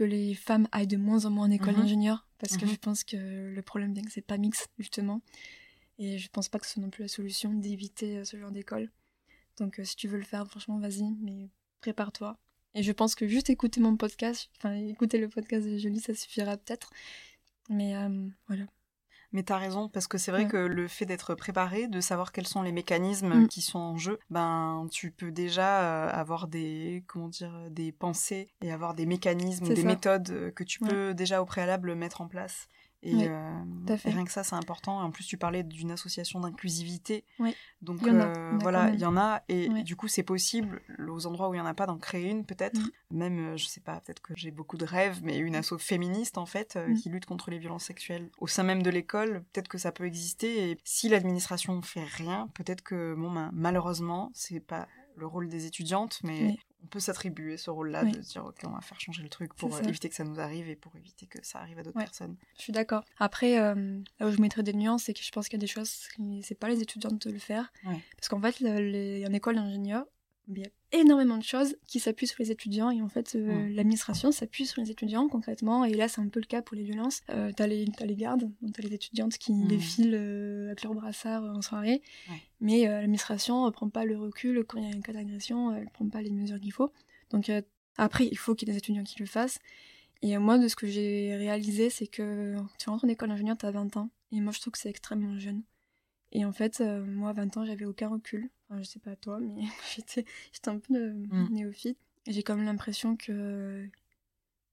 [0.01, 1.83] que les femmes aillent de moins en moins en école mhm.
[1.83, 2.71] d'ingénieur parce que mhm.
[2.71, 5.21] je pense que le problème vient que c'est pas mix justement
[5.99, 8.51] et je pense pas que ce soit non plus la solution d'éviter euh, ce genre
[8.51, 8.91] d'école
[9.59, 11.51] donc euh, si tu veux le faire franchement vas-y mais
[11.83, 12.39] prépare-toi
[12.75, 16.15] et je pense que juste écouter mon podcast enfin écouter le podcast de Jolie ça
[16.15, 16.91] suffira peut-être
[17.69, 18.65] mais euh, voilà
[19.33, 22.33] mais tu as raison, parce que c'est vrai que le fait d'être préparé, de savoir
[22.33, 23.49] quels sont les mécanismes mm.
[23.49, 28.53] qui sont en jeu, ben tu peux déjà euh, avoir des comment dire des pensées
[28.61, 32.69] et avoir des mécanismes, des méthodes que tu peux déjà au préalable mettre en place.
[33.03, 33.61] Et, euh,
[34.05, 35.01] rien que ça, c'est important.
[35.01, 37.25] En plus, tu parlais d'une association d'inclusivité.
[37.81, 39.43] Donc euh, voilà, il y en a.
[39.49, 42.29] Et du coup, c'est possible, aux endroits où il n'y en a pas, d'en créer
[42.29, 42.79] une peut-être.
[42.79, 42.91] Mm.
[43.13, 46.39] Même, euh, je sais pas, peut-être que j'ai beaucoup de rêves, mais une asso féministe
[46.39, 46.95] en fait, mm.
[46.95, 50.05] qui lutte contre les violences sexuelles au sein même de l'école, peut-être que ça peut
[50.05, 50.71] exister.
[50.71, 54.87] Et si l'administration ne fait rien, peut-être que, bon, ben, malheureusement, c'est pas
[55.21, 58.81] le rôle des étudiantes, mais on peut s'attribuer ce rôle-là de dire ok on va
[58.81, 61.39] faire changer le truc pour euh, éviter que ça nous arrive et pour éviter que
[61.43, 62.37] ça arrive à d'autres personnes.
[62.57, 63.05] Je suis d'accord.
[63.19, 65.67] Après euh, là où je mettrais des nuances c'est que je pense qu'il y a
[65.67, 66.09] des choses
[66.43, 67.73] c'est pas les étudiantes de le faire.
[68.17, 70.07] Parce qu'en fait les, en école d'ingénieur
[70.49, 73.69] il y a énormément de choses qui s'appuient sur les étudiants et en fait euh,
[73.71, 75.85] l'administration s'appuie sur les étudiants concrètement.
[75.85, 77.23] Et là c'est un peu le cas pour les violences.
[77.31, 79.69] Euh, t'as les as les gardes donc t'as les étudiantes qui mmh.
[79.69, 82.03] défilent euh, avec leur brassard en soirée.
[82.61, 85.89] Mais l'administration ne prend pas le recul quand il y a un cas d'agression elle
[85.91, 86.93] prend pas les mesures qu'il faut.
[87.31, 87.51] Donc
[87.97, 89.59] après il faut qu'il y ait des étudiants qui le fassent.
[90.23, 93.71] Et moi de ce que j'ai réalisé c'est que tu rentres en école d'ingénieur t'as
[93.71, 94.11] 20 ans.
[94.33, 95.63] Et moi je trouve que c'est extrêmement jeune
[96.33, 98.51] et en fait, moi, à 20 ans, j'avais aucun recul.
[98.69, 99.63] Enfin, je sais pas toi, mais
[99.95, 100.25] j'étais,
[100.67, 101.49] un peu mmh.
[101.51, 101.99] néophyte.
[102.27, 103.89] Et j'ai quand même l'impression que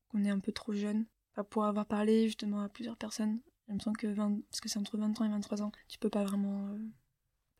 [0.09, 1.05] qu'on est un peu trop jeune.
[1.49, 4.79] pour avoir parlé justement à plusieurs personnes, il me semble que 20, parce que c'est
[4.79, 6.67] entre 20 ans et 23 ans, tu peux pas vraiment.
[6.69, 6.77] Euh,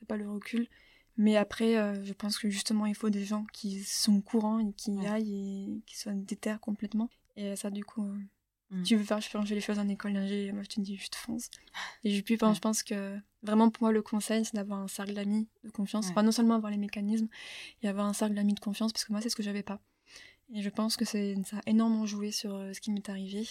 [0.08, 0.68] pas le recul.
[1.18, 4.72] Mais après, euh, je pense que justement, il faut des gens qui sont courants et
[4.74, 7.10] qui aillent et qui soient déter complètement.
[7.36, 8.08] Et ça, du coup,
[8.72, 8.84] euh, Mm.
[8.84, 11.50] Tu veux faire changer les choses en école d'ingé, moi je te dis juste fonce.
[12.04, 15.48] Et puis je pense que vraiment pour moi le conseil c'est d'avoir un cercle d'amis
[15.64, 16.10] de confiance.
[16.10, 17.28] Enfin non seulement avoir les mécanismes
[17.82, 19.80] et avoir un cercle d'amis de confiance parce que moi c'est ce que j'avais pas.
[20.54, 23.48] Et je pense que ça a énormément joué sur euh, ce qui m'est arrivé.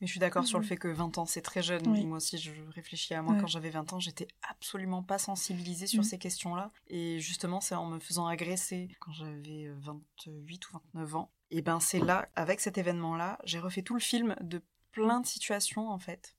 [0.00, 1.84] Mais je suis d'accord sur le fait que 20 ans, c'est très jeune.
[2.06, 6.02] Moi aussi, je réfléchis à moi quand j'avais 20 ans, j'étais absolument pas sensibilisée sur
[6.02, 6.04] mm.
[6.04, 6.70] ces questions-là.
[6.86, 11.80] Et justement, c'est en me faisant agresser quand j'avais 28 ou 29 ans et ben
[11.80, 15.98] c'est là, avec cet événement-là, j'ai refait tout le film de plein de situations en
[15.98, 16.36] fait.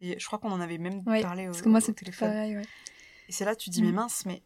[0.00, 2.30] Et je crois qu'on en avait même parlé au, parce que moi, c'est téléphone.
[2.30, 2.58] Pareil,
[3.28, 3.96] Et c'est là tu dis, mais mm.
[3.96, 4.44] mince, mais,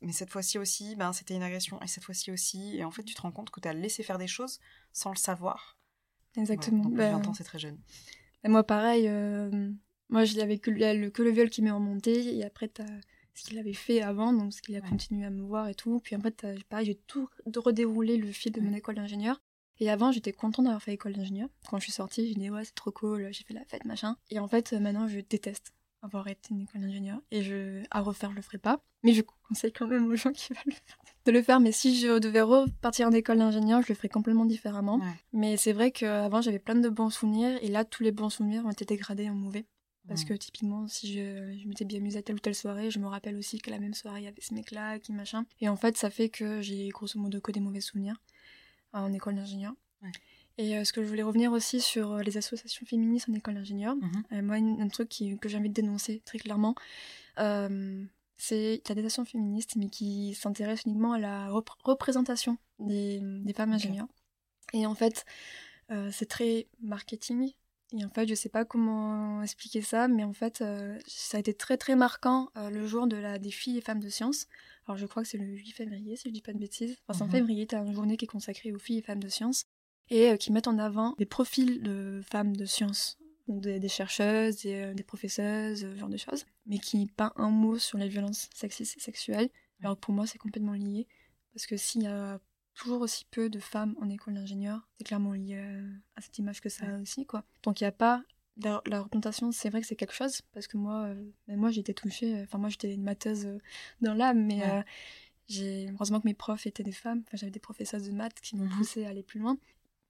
[0.00, 2.76] mais cette fois-ci aussi, ben, c'était une agression, et cette fois-ci aussi.
[2.76, 4.58] Et en fait, tu te rends compte que tu as laissé faire des choses
[4.92, 5.78] sans le savoir.
[6.36, 6.84] Exactement.
[6.84, 7.78] donc, 20 ben, ans, c'est très jeune.
[8.44, 9.70] Et moi, pareil, euh,
[10.08, 13.00] moi, je n'avais que, le, que le viol qui m'est remonté, et après, tu as
[13.36, 16.00] ce qu'il avait fait avant, donc ce qu'il a continué à me voir et tout.
[16.02, 19.40] Puis en fait, pareil, j'ai tout redéroulé le fil de mon école d'ingénieur.
[19.78, 21.48] Et avant, j'étais contente d'avoir fait école d'ingénieur.
[21.68, 24.16] Quand je suis sortie, j'ai dit ouais, c'est trop cool, j'ai fait la fête, machin.
[24.30, 25.72] Et en fait, maintenant, je déteste
[26.02, 27.20] avoir été une école d'ingénieur.
[27.30, 28.80] Et je, à refaire, je le ferai pas.
[29.02, 31.60] Mais je conseille quand même aux gens qui veulent le faire de le faire.
[31.60, 35.00] Mais si je devais repartir en école d'ingénieur, je le ferais complètement différemment.
[35.32, 37.58] Mais c'est vrai qu'avant, j'avais plein de bons souvenirs.
[37.62, 39.66] Et là, tous les bons souvenirs ont été dégradés en mauvais.
[40.08, 42.98] Parce que typiquement, si je, je m'étais bien amusée à telle ou telle soirée, je
[42.98, 45.46] me rappelle aussi que la même soirée, il y avait ce mec-là, qui machin.
[45.60, 48.20] Et en fait, ça fait que j'ai grosso modo que des mauvais souvenirs
[48.92, 49.74] en école d'ingénieur.
[50.58, 53.54] Et euh, ce que je voulais revenir aussi sur euh, les associations féministes en école
[53.54, 54.22] d'ingénieur, mhm.
[54.32, 56.74] euh, moi, un truc que j'ai envie de dénoncer très clairement,
[58.38, 61.50] c'est qu'il y a des associations féministes, mais qui s'intéressent uniquement à la
[61.84, 64.08] représentation des, des femmes ingénieurs.
[64.72, 65.24] Et en fait,
[66.10, 67.52] c'est très marketing.
[67.92, 70.64] Et en fait, je sais pas comment expliquer ça, mais en fait,
[71.06, 74.08] ça a été très très marquant le jour de la des filles et femmes de
[74.08, 74.48] sciences.
[74.86, 76.96] Alors, je crois que c'est le 8 février, si je dis pas de bêtises.
[77.06, 77.32] Enfin, c'est en mhm.
[77.32, 79.64] février, tu as une journée qui est consacrée aux filles et femmes de sciences
[80.10, 83.18] et euh, qui mettent en avant des profils de femmes de sciences,
[83.48, 87.78] des, chercheuses, des, euh, des professeuses, ce genre de choses, mais qui pas un mot
[87.78, 89.48] sur les violences sexistes et sexuelles.
[89.82, 91.08] Alors pour moi, c'est complètement lié,
[91.52, 92.40] parce que s'il y a
[92.76, 95.58] toujours aussi peu de femmes en école d'ingénieur, c'est clairement lié
[96.14, 97.42] à cette image que ça a aussi, quoi.
[97.62, 98.22] Donc il n'y a pas
[98.58, 102.40] la, représentation, c'est vrai que c'est quelque chose, parce que moi, euh, moi été touchée,
[102.42, 103.48] enfin moi j'étais une mateuse
[104.00, 104.62] dans l'âme, mais
[105.48, 108.56] j'ai heureusement que mes profs étaient des femmes, enfin, j'avais des professeurs de maths qui
[108.56, 109.58] m'ont mmh poussé à aller plus loin,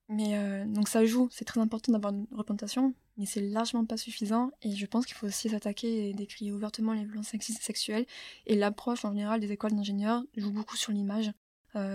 [0.09, 3.97] mais euh, donc ça joue, c'est très important d'avoir une représentation, mais c'est largement pas
[3.97, 4.51] suffisant.
[4.61, 8.05] Et je pense qu'il faut aussi s'attaquer et décrire ouvertement les violences sexuelles.
[8.45, 11.31] Et l'approche en général des écoles d'ingénieurs joue beaucoup sur l'image.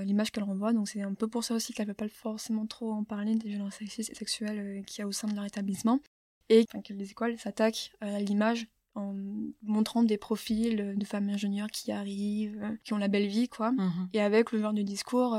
[0.05, 0.72] L'image qu'elle renvoie.
[0.72, 3.35] Donc c'est un peu pour ça aussi qu'elle ne veut pas forcément trop en parler
[3.37, 6.01] des violences sexistes et sexuelles qu'il y a au sein de leur établissement.
[6.49, 9.14] Et que les écoles s'attaquent à l'image en
[9.62, 13.72] montrant des profils de femmes ingénieures qui arrivent, qui ont la belle vie, quoi.
[13.72, 14.09] Mhm.
[14.12, 15.39] Et avec le genre de discours,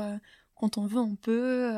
[0.56, 1.70] quand on veut, on peut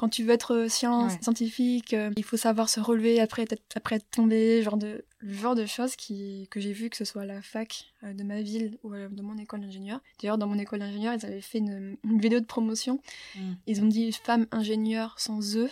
[0.00, 3.96] quand tu veux être science, scientifique, euh, il faut savoir se relever après être, après
[3.96, 7.20] être tombé, genre de, le genre de choses qui, que j'ai vu que ce soit
[7.20, 10.00] à la fac euh, de ma ville ou euh, de mon école d'ingénieur.
[10.18, 12.98] D'ailleurs, dans mon école d'ingénieur, ils avaient fait une, vidéo de promotion.
[13.36, 13.52] Mm.
[13.66, 15.68] Ils ont dit femme ingénieure sans eux.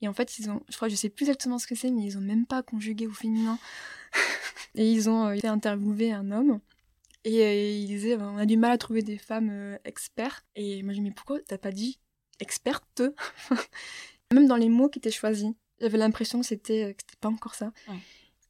[0.00, 2.04] Et en fait, ils ont, je crois, je sais plus exactement ce que c'est, mais
[2.04, 3.58] ils ont même pas conjugué au féminin.
[4.76, 6.60] et ils ont été interviewé un homme.
[7.24, 10.44] Et il disait, on a du mal à trouver des femmes experts.
[10.54, 11.98] Et moi, je me dis, mais pourquoi t'as pas dit
[12.40, 13.02] experte.
[14.32, 17.72] Même dans les mots qui étaient choisis, j'avais l'impression que c'était euh, pas encore ça.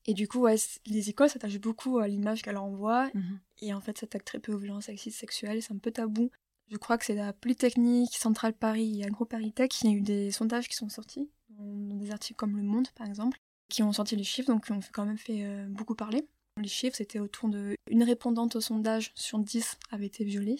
[0.06, 0.46] Et du coup,
[0.86, 3.10] les écoles s'attachent beaucoup à l'image qu'elles envoient.
[3.14, 3.40] Mhm.
[3.60, 5.62] Et en fait, s'attaquent très peu aux violences sexistes sexuelles.
[5.62, 6.30] C'est un peu tabou.
[6.70, 9.82] Je crois que c'est la Polytechnique, Centrale Paris et AgroParisTech.
[9.82, 12.88] Il y a eu des sondages qui sont sortis, dans des articles comme Le Monde,
[12.96, 15.94] par exemple, qui ont sorti les chiffres, donc qui ont quand même fait euh, beaucoup
[15.94, 16.26] parler.
[16.60, 17.76] Les chiffres, c'était autour de...
[17.90, 20.58] Une répondante au sondage sur 10 avait été violée,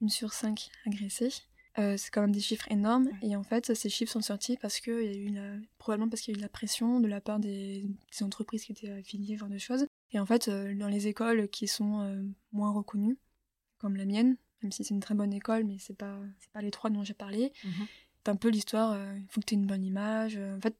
[0.00, 1.30] une sur 5 agressée,
[1.78, 3.08] euh, c'est quand même des chiffres énormes.
[3.22, 6.32] Et en fait, ces chiffres sont sortis parce que y a eu probablement parce qu'il
[6.32, 7.86] y a eu de la pression de la part des,
[8.22, 9.86] entreprises qui étaient affiliées, genre de choses.
[10.12, 13.18] Et en fait, euh, dans les écoles qui sont euh, moins reconnues,
[13.78, 16.60] comme la mienne, même si c'est une très bonne école, mais c'est pas, c'est pas
[16.60, 17.86] les trois dont j'ai parlé, mhm.
[18.18, 20.36] c'est un peu l'histoire, il faut que tu aies une bonne image.
[20.36, 20.76] en fait,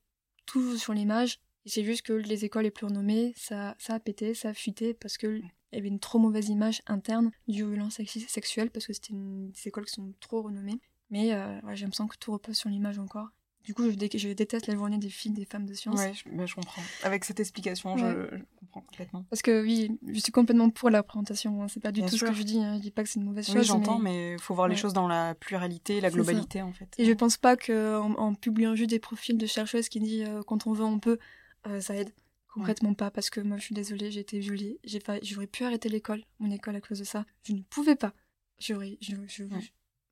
[0.47, 1.41] tout sur l'image.
[1.65, 4.55] Et c'est juste que les écoles les plus renommées, ça, ça a pété, ça a
[4.55, 5.41] fuité parce que
[5.73, 9.69] il y avait une trop mauvaise image interne du violence sexuelle parce que c'était des
[9.69, 10.81] écoles qui sont trop renommées.
[11.11, 13.29] Mais euh, j'ai l'impression que tout repose sur l'image encore.
[13.65, 15.99] Du coup, je, je, déteste la journée des filles, des femmes de sciences.
[15.99, 16.81] Ouais, je, je comprends.
[17.03, 19.25] Avec cette explication, je, comprends complètement.
[19.29, 21.63] Parce que oui, je suis complètement pour la présentation.
[21.63, 21.69] Hein.
[21.69, 22.59] C'est pas du tout ce que je dis.
[22.59, 22.77] Hein.
[22.77, 23.57] Je dis pas que c'est une mauvaise chose.
[23.57, 26.89] Oui, j'entends, mais il faut voir les choses dans la pluralité, la globalité, en fait.
[26.97, 30.43] Et je pense pas qu'en en, publiant juste des profils de chercheuses qui disent euh,
[30.43, 31.19] quand on veut, on peut,
[31.67, 32.13] euh, ça aide.
[32.53, 34.81] Concrètement pas, parce que moi je suis désolée, j'ai été violée.
[35.23, 37.25] J'aurais pu arrêter l'école, mon école à cause de ça.
[37.45, 38.13] Je ne pouvais pas.
[38.59, 38.99] J'aurais.
[39.01, 39.15] Je,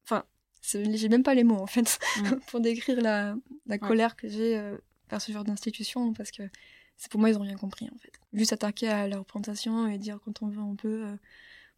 [0.05, 0.24] Enfin,
[0.62, 1.99] j'ai même pas les mots en fait
[2.49, 3.36] pour décrire la,
[3.66, 4.78] la colère que j'ai euh,
[5.11, 6.45] vers ce genre d'institution, parce que
[6.97, 8.12] c'est pour moi, ils ont rien compris en fait.
[8.32, 11.16] Juste attaquer à la représentation et dire quand on veut, on peut, euh,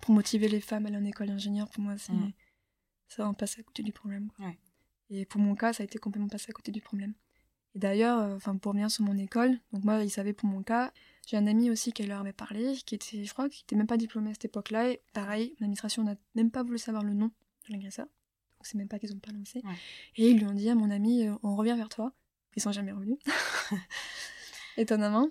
[0.00, 2.12] pour motiver les femmes à aller en école d'ingénieur, pour moi, c'est.
[3.08, 4.30] Ça, on passe à côté du problème.
[5.08, 7.14] Et pour mon cas, ça a été complètement passé à côté du problème.
[7.74, 10.62] Et d'ailleurs, euh, enfin pour revenir sur mon école, donc moi, ils savaient pour mon
[10.62, 10.92] cas.
[11.26, 13.86] J'ai un ami aussi qui leur avait parlé, qui était, je crois, qui était même
[13.86, 14.90] pas diplômé à cette époque-là.
[14.90, 17.26] Et pareil, l'administration n'a même pas voulu savoir le nom
[17.68, 18.06] de l'agresseur.
[18.06, 19.62] Donc c'est même pas qu'ils ont pas lancé.
[20.16, 22.12] Et ils lui ont dit à mon ami, euh, on revient vers toi.
[22.56, 23.18] Ils sont jamais revenus.
[24.76, 25.28] Étonnamment.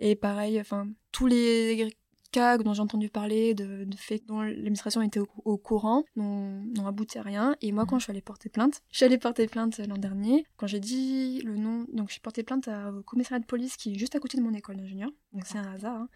[0.00, 1.94] Et pareil, enfin, tous les
[2.32, 7.18] cas dont j'ai entendu parler, de, de faits dont l'administration était au, courant, n'ont abouti
[7.18, 7.56] à rien.
[7.60, 10.46] Et moi, quand je suis allée porter plainte, je suis allée porter plainte l'an dernier.
[10.56, 13.92] Quand j'ai dit le nom, donc je suis porté plainte au commissariat de police qui
[13.94, 15.10] est juste à côté de mon école d'ingénieur.
[15.32, 16.00] Donc c'est un hasard.
[16.02, 16.08] Hein.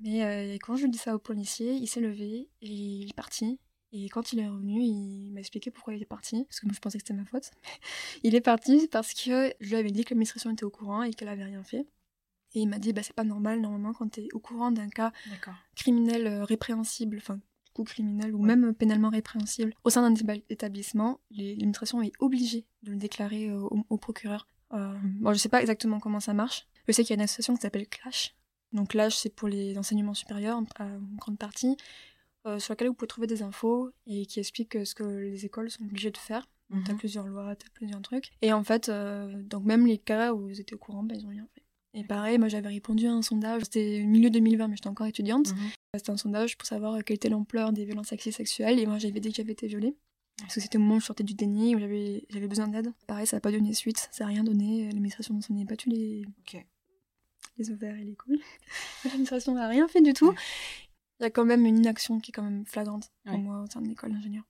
[0.00, 3.16] Mais euh, quand je lui dis ça au policier, il s'est levé et il est
[3.16, 3.58] parti.
[3.92, 6.74] Et quand il est revenu, il m'a expliqué pourquoi il est parti, parce que moi
[6.74, 7.50] je pensais que c'était ma faute.
[8.22, 11.12] il est parti parce que je lui avais dit que l'administration était au courant et
[11.12, 11.86] qu'elle avait rien fait.
[12.58, 14.88] Et il m'a dit, bah, c'est pas normal, normalement, quand tu es au courant d'un
[14.88, 15.12] cas
[15.76, 21.20] criminel euh, répréhensible, enfin, du coup criminel ou même pénalement répréhensible, au sein d'un établissement,
[21.30, 24.48] l'administration est obligée de le déclarer euh, au, procureur.
[24.72, 26.66] Euh, bon, je sais pas exactement comment ça marche.
[26.88, 28.34] Je sais qu'il y a une association qui s'appelle CLASH.
[28.72, 30.64] Donc CLASH, c'est pour les enseignements supérieurs, en,
[31.16, 31.76] grande partie,
[32.58, 35.84] sur laquelle vous pouvez trouver des infos et qui explique ce que les écoles sont
[35.84, 36.48] obligées de faire.
[36.70, 38.32] Mm T'as plusieurs lois, t'as plusieurs trucs.
[38.42, 41.28] Et en fait, donc même les cas où vous étiez au courant, ben, ils ont
[41.28, 41.62] rien fait.
[41.98, 45.52] Et pareil, moi j'avais répondu à un sondage, c'était milieu 2020, mais j'étais encore étudiante.
[45.52, 45.70] Mhm.
[45.96, 49.30] C'était un sondage pour savoir quelle était l'ampleur des violences sexuelles, et moi j'avais dit
[49.30, 49.96] que j'avais été violée.
[50.40, 52.92] Parce que c'était au moment où je sortais du déni, où j'avais besoin d'aide.
[53.08, 54.86] Pareil, ça n'a pas donné suite, ça n'a rien donné.
[54.86, 56.24] L'administration ne s'en est battu les...
[57.56, 58.40] les ovaires et les couilles.
[59.04, 60.32] L'administration n'a rien fait du tout.
[61.18, 63.66] Il y a quand même une inaction qui est quand même flagrante pour moi au
[63.66, 64.44] sein de l'école d'ingénieur.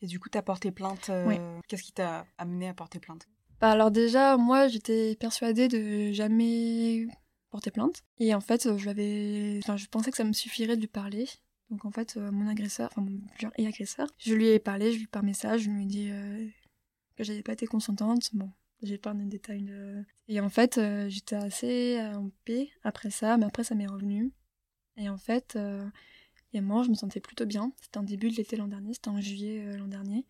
[0.00, 1.08] Et du coup, tu as porté plainte.
[1.10, 3.28] Euh, qu'est-ce qui t'a amené à porter plainte?
[3.60, 7.06] Bah, alors déjà, moi, j'étais persuadée de jamais
[7.50, 8.02] porter plainte.
[8.18, 8.66] Et en fait.
[8.66, 11.26] Enfin, je pensais que ça me suffirait de lui parler.
[11.70, 13.20] Donc en fait, euh, mon agresseur, enfin mon
[13.56, 16.08] et agresseur, je lui ai parlé, je lui ai par message, je lui ai dit
[16.10, 16.46] euh,
[17.16, 18.30] que j'avais pas été consentante.
[18.34, 18.50] Bon,
[18.82, 19.62] j'ai pas de détails.
[19.62, 20.04] De...
[20.28, 24.32] Et en fait, euh, j'étais assez en paix après ça, mais après ça m'est revenu.
[24.96, 25.58] Et en fait,
[26.52, 27.72] et moi, je me sentais plutôt bien.
[27.80, 30.24] C'était en début de l'été l'an dernier, c'était en juillet l'an dernier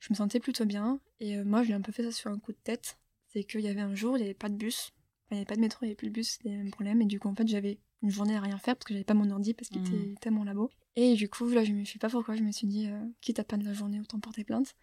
[0.00, 1.00] je me sentais plutôt bien.
[1.20, 2.98] Et euh, moi, je l'ai un peu fait ça sur un coup de tête.
[3.28, 4.92] C'est qu'il y avait un jour, il n'y avait pas de bus
[5.30, 7.02] il n'y avait pas de métro, il n'y avait plus de bus, c'était un problème.
[7.02, 9.14] Et du coup, en fait, j'avais une journée à rien faire parce que j'avais pas
[9.14, 10.70] mon ordi parce qu'il était, était à mon labo.
[10.96, 13.38] Et du coup, là, je ne sais pas pourquoi, je me suis dit, euh, quitte
[13.38, 14.74] à pas de la journée, autant porter plainte.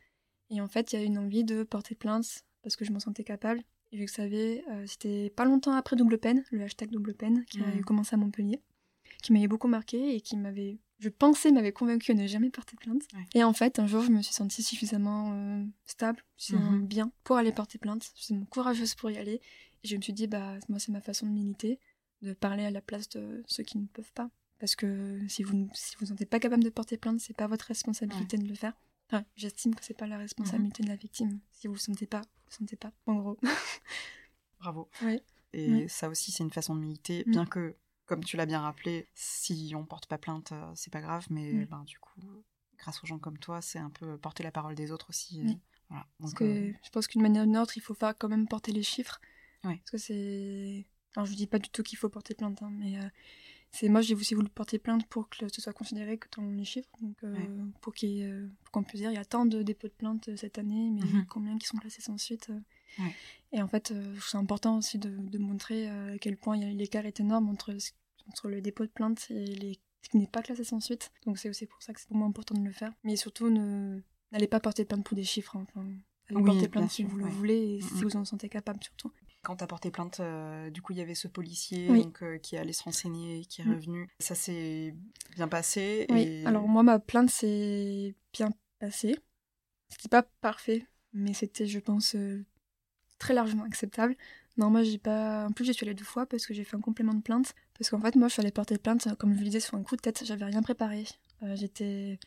[0.51, 2.99] Et en fait, il y a une envie de porter plainte parce que je m'en
[2.99, 3.61] sentais capable.
[3.91, 7.61] Et je savais, euh, c'était pas longtemps après Double Peine, le hashtag Double Peine, qui
[7.61, 8.61] a commencé à Montpellier,
[9.24, 12.77] qui m'avait beaucoup marqué et qui m'avait, je pensais, m'avait convaincu à ne jamais porter
[12.77, 13.03] plainte.
[13.33, 16.87] Et en fait, un jour, je me suis sentie suffisamment euh, stable, suffisamment mhm.
[16.87, 19.41] bien pour aller porter plainte, suffisamment courageuse pour y aller.
[19.83, 21.79] Et je me suis dit, bah, moi, c'est ma façon de militer,
[22.21, 24.29] de parler à la place de ceux qui ne peuvent pas.
[24.59, 27.65] Parce que si vous si vous n'êtes pas capable de porter plainte, c'est pas votre
[27.65, 28.73] responsabilité de le faire.
[29.35, 31.39] J'estime que c'est pas la responsabilité de la victime.
[31.51, 32.91] Si vous le sentez pas, vous le sentez pas.
[33.05, 33.37] En gros.
[34.59, 34.89] Bravo.
[35.53, 37.31] Et ça aussi, c'est une façon de militer, mm.
[37.31, 37.75] bien que,
[38.05, 41.65] comme tu l'as bien rappelé, si on porte pas plainte, euh, c'est pas grave, mais
[41.65, 42.19] ben, du coup,
[42.77, 45.41] grâce aux gens comme toi, c'est un peu porter la parole des autres aussi.
[45.41, 45.53] Euh,
[45.89, 46.05] voilà.
[46.19, 48.47] Parce que euh, je pense qu'une manière ou d'une autre, il faut pas quand même
[48.47, 49.19] porter les chiffres.
[49.61, 50.85] Parce que c'est.
[51.15, 52.99] Alors, je dis pas du tout qu'il faut porter plainte, hein, mais
[53.75, 56.63] c'est moi j'ai aussi voulu porter plainte pour que ce soit considéré que dans les
[56.63, 57.35] chiffres donc euh,
[57.81, 57.93] pour
[58.71, 61.25] qu'on puisse dire il y a tant de dépôts de plainte cette année mais mhm.
[61.29, 62.51] combien qui sont classés sans suite
[63.55, 67.75] et en fait c'est important aussi de, montrer à quel point l'écart est énorme entre
[68.27, 71.49] entre le dépôt de plainte et les qui n'est pas classé sans suite donc c'est
[71.49, 73.99] aussi pour ça que c'est pour moi important de le faire mais surtout ne
[74.31, 75.65] n'allez pas porter plainte pour des chiffres hein.
[75.67, 75.85] enfin
[76.29, 79.11] allez porter plainte si vous le voulez et si vous en sentez capable surtout
[79.45, 82.37] quand tu as porté plainte, euh, du coup, il y avait ce policier donc, euh,
[82.37, 83.73] qui allait se renseigner, qui est mm.
[83.73, 84.09] revenu.
[84.19, 84.93] Ça s'est
[85.35, 86.05] bien passé.
[86.09, 88.49] Oui, alors moi, ma plainte s'est bien
[88.79, 89.15] passée.
[89.89, 92.43] C'était pas parfait, mais c'était, je pense, euh,
[93.20, 94.16] très largement acceptable.
[94.57, 95.45] Non, moi, j'ai pas.
[95.47, 97.53] En plus, j'y suis allée deux fois parce que j'ai fait un complément de plainte.
[97.78, 99.76] Parce qu'en fait, moi, je suis allée porter plainte, comme je vous le disais, sur
[99.76, 100.24] un coup de tête.
[100.26, 101.05] J'avais rien préparé.
[101.55, 102.20] j'étais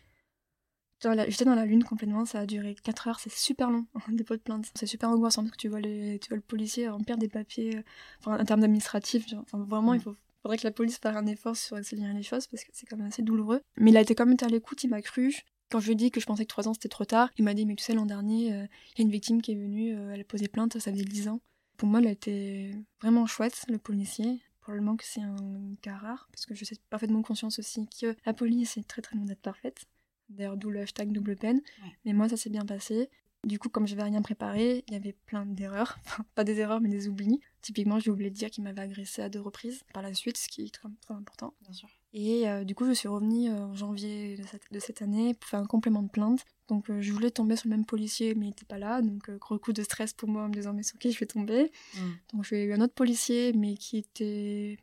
[1.00, 4.34] J'étais dans la lune complètement, ça a duré 4 heures, c'est super long, un dépôt
[4.34, 4.66] de plainte.
[4.74, 7.76] C'est super angoissant parce que tu vois, les, tu vois le policier remplir des papiers,
[7.76, 7.82] euh,
[8.18, 10.02] enfin, en termes administratifs, enfin, vraiment, il mm.
[10.02, 12.86] faut, faudrait que la police fasse un effort sur accélérer les choses parce que c'est
[12.86, 13.60] quand même assez douloureux.
[13.76, 15.36] Mais il a été quand même à l'écoute, il m'a cru.
[15.70, 17.44] Quand je lui ai dit que je pensais que 3 ans c'était trop tard, il
[17.44, 19.56] m'a dit Mais tu sais, l'an dernier, euh, il y a une victime qui est
[19.56, 21.40] venue, euh, elle a posé plainte, ça faisait 10 ans.
[21.76, 24.40] Pour moi, il a été vraiment chouette, le policier.
[24.60, 25.36] Probablement que c'est un
[25.80, 29.16] cas rare, parce que je sais parfaitement conscience aussi que la police est très très
[29.16, 29.84] loin d'être parfaite.
[30.28, 31.62] D'ailleurs, d'où le hashtag double peine.
[32.04, 33.08] Mais moi, ça s'est bien passé.
[33.44, 35.98] Du coup, comme je n'avais rien préparé, il y avait plein d'erreurs.
[36.06, 37.40] Enfin, pas des erreurs, mais des oublis.
[37.62, 40.48] Typiquement, j'ai oublié de dire qu'il m'avait agressé à deux reprises par la suite, ce
[40.48, 41.54] qui est très, important.
[41.62, 41.88] Bien sûr.
[42.14, 44.38] Et euh, du coup, je suis revenue euh, en janvier
[44.70, 46.44] de cette, année pour faire un complément de plainte.
[46.68, 49.02] Donc, euh, je voulais tomber sur le même policier, mais il n'était pas là.
[49.02, 51.26] Donc, gros coup de stress pour moi en me disant, mais sur qui je vais
[51.26, 51.70] tomber?
[51.94, 52.00] Mm.
[52.32, 54.78] Donc, j'ai eu un autre policier, mais qui était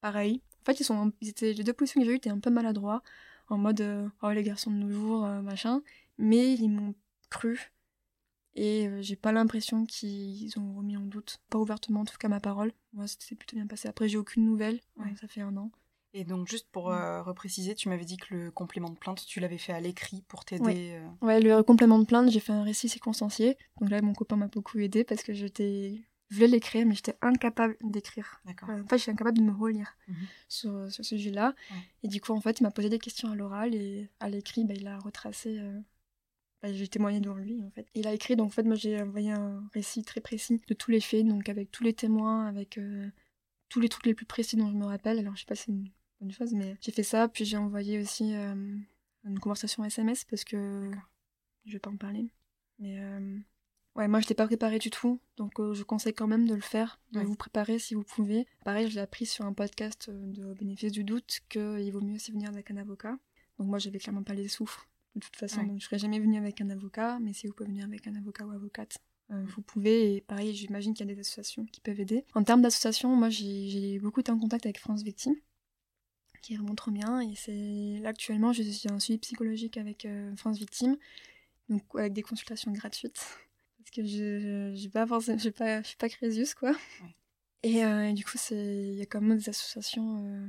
[0.00, 0.42] pareil.
[0.62, 2.50] En fait, ils sont, ils étaient, les deux policiers que j'ai eu étaient un peu
[2.50, 3.02] maladroits
[3.48, 5.82] en mode euh, oh les garçons de nos jours euh, machin.
[6.18, 6.94] Mais ils m'ont
[7.30, 7.72] cru.
[8.54, 11.40] Et euh, j'ai pas l'impression qu'ils ont remis en doute.
[11.50, 12.72] Pas ouvertement en tout cas ma parole.
[12.92, 13.88] Moi c'était plutôt bien passé.
[13.88, 14.80] Après j'ai aucune nouvelle.
[15.20, 15.70] Ça fait un an
[16.14, 19.58] et donc juste pour repréciser tu m'avais dit que le complément de plainte tu l'avais
[19.58, 21.40] fait à l'écrit pour t'aider ouais.
[21.40, 24.78] le complément de plainte j'ai fait un récit séquencié donc là mon copain m'a beaucoup
[24.78, 28.40] aidé parce que j'étais je voulais l'écrire, mais j'étais incapable d'écrire.
[28.44, 28.70] D'accord.
[28.70, 30.16] en fait, j'étais incapable de me relire mhm.
[30.48, 31.54] sur, sur, ce sujet-là.
[32.02, 34.64] Et du coup, en fait, il m'a posé des questions à l'oral et à l'écrit,
[34.64, 35.58] bah, il a retracé.
[35.58, 35.80] Euh,
[36.62, 37.86] bah, j'ai témoigné devant lui, en fait.
[37.94, 40.90] Il a écrit, donc en fait, moi, j'ai envoyé un récit très précis de tous
[40.90, 43.08] les faits, donc avec tous les témoins, avec euh,
[43.68, 45.18] tous les trucs les plus précis dont je me rappelle.
[45.18, 45.90] Alors, je sais pas si c'est une
[46.24, 47.28] bonne chose, mais j'ai fait ça.
[47.28, 48.76] Puis j'ai envoyé aussi euh,
[49.24, 50.90] une conversation SMS parce que
[51.66, 52.28] je vais pas en parler.
[52.78, 52.98] Mais
[53.96, 56.54] Ouais, moi je n'étais pas préparée du tout, donc euh, je conseille quand même de
[56.54, 58.44] le faire, de vous préparer si vous pouvez.
[58.64, 62.16] Pareil, je l'ai appris sur un podcast euh, de bénéfice du doute qu'il vaut mieux
[62.16, 63.16] aussi venir avec un avocat.
[63.58, 64.80] Donc moi j'avais clairement pas les souffles
[65.14, 67.68] de toute façon, donc je serais jamais venue avec un avocat, mais si vous pouvez
[67.68, 68.98] venir avec un avocat ou avocate,
[69.30, 70.16] euh, vous pouvez.
[70.16, 72.24] Et pareil, j'imagine qu'il y a des associations qui peuvent aider.
[72.34, 75.36] En termes d'associations, moi j'ai beaucoup été en contact avec France Victime,
[76.44, 80.58] qui remonte trop bien, et c'est là actuellement je suis un suivi psychologique avec France
[80.58, 80.96] Victime,
[81.68, 83.20] donc avec des consultations gratuites.
[83.78, 86.72] Parce que je pas forcément je pas suis pas Crésius quoi.
[87.62, 90.46] Et, euh, du coup il y a quand même des associations euh,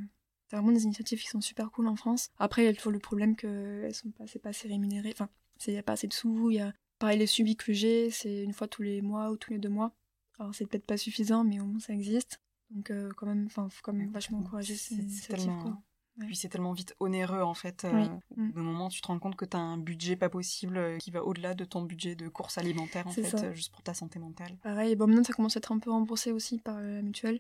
[0.50, 2.30] c'est vraiment des initiatives qui sont super cool en France.
[2.40, 5.14] Après il y a toujours le problème que elles sont pas c'est pas assez rémunérées
[5.14, 5.30] enfin
[5.68, 8.10] il y a pas assez de sous il y a pareil les suivis que j'ai
[8.10, 9.94] c'est une fois tous les mois ou tous les deux mois.
[10.40, 12.42] Alors c'est peut-être pas suffisant mais au moins ça existe.
[12.70, 15.82] Donc euh, quand même enfin faut quand même vachement encourager ces initiatives quoi.
[16.20, 17.84] Puis c'est tellement vite onéreux en fait.
[17.86, 18.06] Euh,
[18.36, 18.52] mm.
[18.56, 20.98] Au moment où tu te rends compte que tu as un budget pas possible euh,
[20.98, 23.94] qui va au-delà de ton budget de course alimentaire en fait, euh, juste pour ta
[23.94, 24.56] santé mentale.
[24.64, 27.40] Pareil, bon maintenant ça commence à être un peu remboursé aussi par la mutuelle.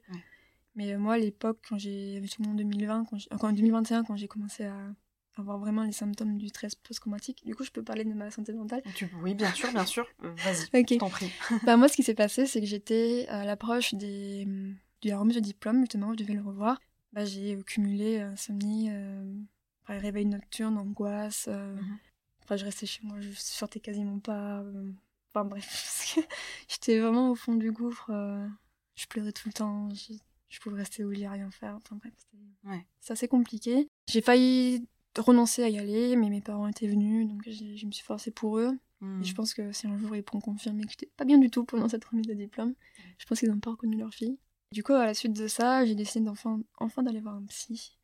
[0.75, 3.05] Mais moi à l'époque, quand j'ai, justement en 2020,
[3.39, 4.75] quand en 2021, quand j'ai commencé à
[5.37, 7.45] avoir vraiment les symptômes du stress post-traumatique.
[7.45, 8.81] Du coup, je peux parler de ma santé mentale.
[8.95, 9.09] Tu...
[9.21, 10.07] Oui, bien sûr, bien sûr.
[10.19, 11.29] Vas-y, je t'en prie.
[11.65, 14.47] bah, moi, ce qui s'est passé, c'est que j'étais à l'approche des
[15.05, 16.79] de la remise de diplôme, justement, je devais le revoir,
[17.15, 18.91] bah, j'ai cumulé insomnie,
[19.87, 21.47] réveil nocturne, angoisse.
[21.47, 21.97] Mhm.
[22.43, 24.63] Enfin, je restais chez moi, je sortais quasiment pas.
[25.33, 26.15] Enfin bref,
[26.67, 28.11] j'étais vraiment au fond du gouffre.
[28.95, 31.75] je pleurais tout le temps, je, pouvais rester au lit à rien faire.
[31.75, 32.13] Enfin bref,
[32.99, 33.87] c'était assez compliqué.
[34.07, 34.87] J'ai failli
[35.17, 38.59] renoncer à y aller, mais mes parents étaient venus, donc je me suis forcée pour
[38.59, 38.77] eux.
[39.01, 39.35] Et je hmm.
[39.35, 41.89] pense que si un jour ils pourront confirmer que j'étais pas bien du tout pendant
[41.89, 42.73] cette remise de diplôme,
[43.17, 44.37] je pense qu'ils n'ont pas reconnu leur fille.
[44.71, 47.97] Du coup, à la suite de ça, j'ai décidé d'enfin enfin d'aller voir un psy.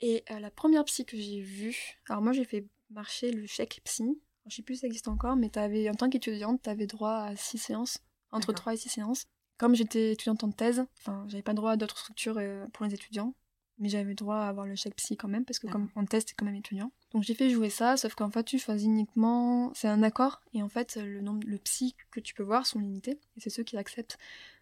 [0.00, 3.80] Et euh, la première psy que j'ai vue, alors moi j'ai fait marcher le chèque
[3.84, 4.20] psy.
[4.46, 7.18] je sais plus si ça existe encore, mais avais, en tant qu'étudiante, tu avais droit
[7.18, 7.98] à 6 séances,
[8.32, 9.26] entre 3 et 6 séances.
[9.58, 12.94] Comme j'étais étudiante en thèse, enfin, j'avais pas droit à d'autres structures euh, pour les
[12.94, 13.34] étudiants
[13.82, 16.28] mais j'avais droit à avoir le chèque psy quand même, parce que comme en test,
[16.28, 16.92] c'est quand même étudiant.
[17.12, 19.72] Donc j'ai fait jouer ça, sauf qu'en fait, tu choisis uniquement.
[19.74, 22.78] C'est un accord, et en fait, le nombre le psy que tu peux voir sont
[22.78, 24.18] limités, et c'est ceux qui acceptent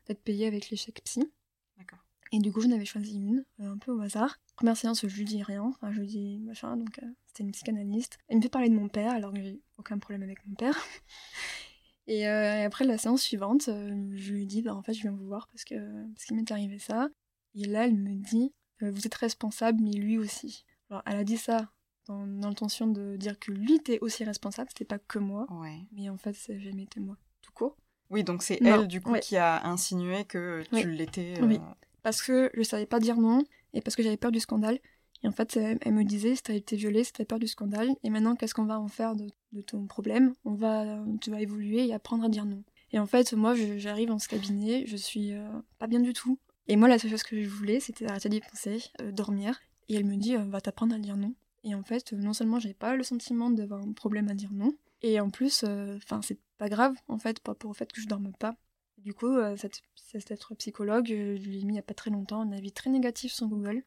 [0.07, 1.31] d'être payés avec les chèques psy.
[1.79, 2.01] D'accord.
[2.33, 4.39] Et du coup, je n'avais choisi une, euh, un peu au hasard.
[4.57, 7.53] Première séance, je lui dis rien, enfin, je lui dis machin, donc euh, c'était une
[7.53, 8.19] psychanalyste.
[8.29, 10.77] Elle me fait parler de mon père, alors que j'ai aucun problème avec mon père.
[12.09, 15.27] Et, euh, après la séance suivante, je lui dis, bah, en fait, je viens vous
[15.27, 15.77] voir parce que
[16.13, 17.09] parce qu'il m'est arrivé ça.
[17.55, 20.65] Et là, elle me dit, vous êtes responsable, mais lui aussi.
[20.89, 21.71] Alors, elle a dit ça
[22.11, 25.47] dans, l'intention de dire que lui était aussi responsable, c'était pas que moi.
[25.93, 27.77] Mais en fait, c'est jamais été moi, tout court.
[28.11, 31.35] Oui, donc c'est elle, du coup, qui a insinué que tu l'étais.
[31.43, 34.41] Oui, euh, parce que je savais pas dire non, et parce que j'avais peur du
[34.41, 34.79] scandale.
[35.23, 37.91] Et en fait, elle, me disait, si t'as été violée, si t'as peur du scandale,
[38.03, 39.29] et maintenant, qu'est-ce qu'on va en faire de,
[39.63, 40.33] ton problème?
[40.45, 42.65] On va, Tu vas évoluer et apprendre à dire non.
[42.93, 45.47] Et en fait, moi, j'arrive dans ce cabinet, je suis euh,
[45.79, 46.39] pas bien du tout.
[46.67, 49.61] Et moi, la seule chose que je voulais, c'était arrêter d'y penser, euh, dormir.
[49.89, 51.35] Et elle me dit, va t'apprendre à dire non.
[51.65, 54.73] Et en fait, non seulement j'avais pas le sentiment d'avoir un problème à dire non,
[55.03, 58.01] et en plus, euh, enfin, c'est pas grave, en fait, par rapport au fait que
[58.01, 58.57] je dorme pas.
[58.99, 62.43] du coup, cette, cette psychologue, je lui ai mis il y a pas très longtemps
[62.43, 63.83] un avis très négatif sur Google.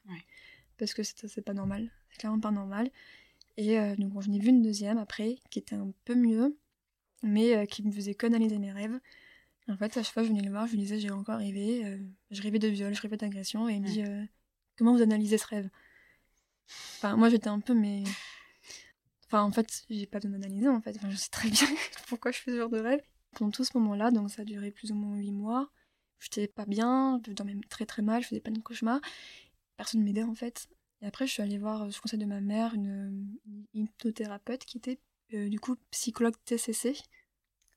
[0.78, 1.92] Parce que c'est pas normal.
[2.10, 2.90] C'est clairement pas normal.
[3.58, 6.58] Et donc, bon, je n'ai vu une deuxième après, qui était un peu mieux,
[7.22, 9.00] mais qui me faisait qu'analyser mes rêves.
[9.70, 11.86] En fait, à chaque fois, je venais le voir, je lui disais, j'ai encore rêvé,
[11.86, 11.98] euh,
[12.32, 14.24] je rêvais de viol, je rêvais d'agression, et il me dit, euh,
[14.78, 15.70] comment vous analysez ce rêve?
[16.98, 18.04] Enfin, moi, j'étais un peu, mais.
[19.28, 20.96] Enfin, en fait, j'ai pas besoin d'analyser, en fait.
[20.98, 21.68] Enfin, je sais très bien
[22.08, 23.02] pourquoi je fais ce genre de rêve.
[23.36, 25.72] Pendant tout ce moment-là, donc ça a duré plus ou moins 8 mois,
[26.20, 29.02] j'étais pas bien, je dormais très très mal, je faisais pas de cauchemars.
[29.76, 30.68] Personne ne m'aidait, en fait.
[31.02, 33.28] Et après, je suis allée voir, je conseil de ma mère, une,
[33.74, 35.00] hypnothérapeute qui était,
[35.34, 36.96] euh, du coup, psychologue TCC.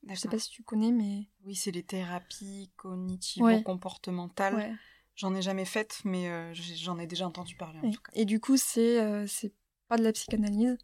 [0.08, 1.28] Je sais pas si tu connais, mais.
[1.44, 4.78] Oui, c'est les thérapies cognitivo-comportementales.
[5.16, 8.12] J'en ai jamais faites, mais euh, j'en ai déjà entendu parler en tout cas.
[8.14, 9.52] Et du coup, c'est euh, c'est
[9.88, 10.76] pas de la psychanalyse.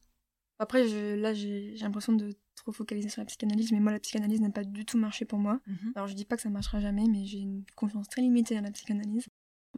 [0.59, 4.41] Après, je, là, j'ai l'impression de trop focaliser sur la psychanalyse, mais moi, la psychanalyse
[4.41, 5.61] n'a pas du tout marché pour moi.
[5.67, 5.93] Mhm.
[5.97, 8.63] Alors, je dis pas que ça marchera jamais, mais j'ai une confiance très limitée dans
[8.63, 9.27] la psychanalyse.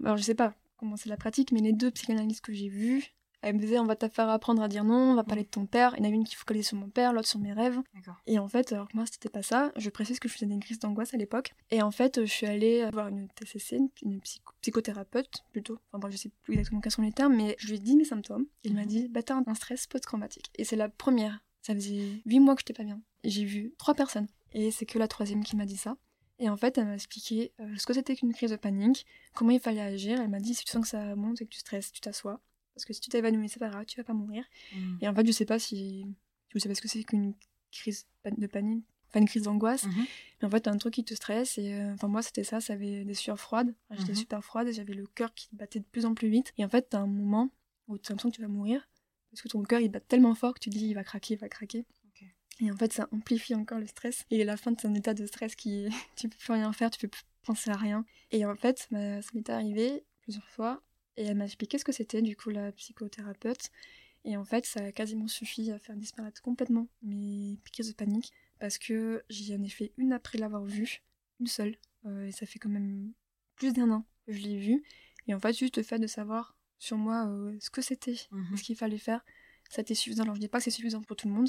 [0.02, 3.14] Alors, je sais pas comment c'est la pratique, mais les deux psychanalystes que j'ai vus,
[3.44, 5.48] elle me disait on va te faire apprendre à dire non, on va parler de
[5.48, 5.94] ton père.
[5.98, 7.78] Il y en a une qui focalisait sur mon père, l'autre sur mes rêves.
[8.26, 10.58] Et en fait, alors que moi c'était pas ça, je précise que je faisais des
[10.58, 11.54] crises d'angoisse à l'époque.
[11.70, 14.20] Et en fait, je suis allée voir une TCC, une
[14.62, 15.78] psychothérapeute plutôt.
[15.92, 17.96] Enfin bon, je sais plus exactement quels sont les termes, mais je lui ai dit
[17.96, 18.46] mes symptômes.
[18.62, 18.86] Il m'a mhm.
[18.86, 20.50] dit bah t'as un stress post-traumatique.
[20.56, 21.40] Et c'est la première.
[21.62, 23.00] Ça faisait 8 mois que j'étais pas bien.
[23.24, 24.28] J'ai vu trois personnes.
[24.52, 25.96] Et c'est que la troisième qui m'a dit ça.
[26.38, 29.50] Et en fait, elle m'a expliqué euh, ce que c'était qu'une crise de panique, comment
[29.50, 30.20] il fallait agir.
[30.20, 32.40] Elle m'a dit si tu sens que ça monte et que tu stresses, tu t'assois.
[32.74, 34.44] Parce que si tu t'évanouis, c'est pas grave, tu vas pas mourir.
[34.74, 34.96] Mm.
[35.00, 36.04] Et en fait, je sais pas si,
[36.52, 37.34] vous savez ce que c'est qu'une
[37.70, 39.86] crise de panique, enfin une crise d'angoisse.
[39.86, 40.06] Mm-hmm.
[40.40, 41.58] Mais en fait, t'as un truc qui te stresse.
[41.58, 43.74] Et euh, enfin, moi, c'était ça, ça avait des sueurs froides.
[43.90, 44.16] J'étais mm-hmm.
[44.16, 46.52] super froide et j'avais le cœur qui battait de plus en plus vite.
[46.58, 47.50] Et en fait, t'as un moment
[47.88, 48.88] où tu as l'impression que tu vas mourir.
[49.30, 51.34] Parce que ton cœur, il bat tellement fort que tu te dis, il va craquer,
[51.34, 51.84] il va craquer.
[52.60, 54.24] Et en fait, ça amplifie encore le stress.
[54.30, 55.88] Et à la fin, c'est un état de stress qui.
[56.16, 58.04] tu peux plus rien faire, tu peux plus penser à rien.
[58.30, 60.82] Et en fait, bah, ça m'est arrivé plusieurs fois
[61.16, 63.70] et elle m'a expliqué ce que c'était, du coup, la psychothérapeute.
[64.24, 68.32] Et en fait, ça a quasiment suffi à faire disparaître complètement mes piqûres de panique.
[68.58, 71.02] Parce que j'y en ai fait une après l'avoir vue,
[71.40, 71.76] une seule.
[72.06, 73.12] Euh, et ça fait quand même
[73.56, 74.82] plus d'un an que je l'ai vue.
[75.26, 78.56] Et en fait, juste le fait de savoir sur moi euh, ce que c'était, mhm.
[78.56, 79.24] ce qu'il fallait faire,
[79.70, 80.22] ça a été suffisant.
[80.22, 81.48] Alors je dis pas que c'est suffisant pour tout le monde,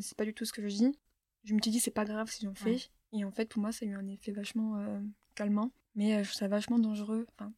[0.00, 0.98] c'est pas du tout ce que je dis.
[1.44, 2.76] Je me suis dit c'est pas grave si j'en fais.
[3.12, 5.00] Et en fait, pour moi, ça a eu un effet vachement euh,
[5.34, 5.70] calmant.
[5.94, 7.26] Mais je trouve ça vachement dangereux.
[7.32, 7.52] Enfin,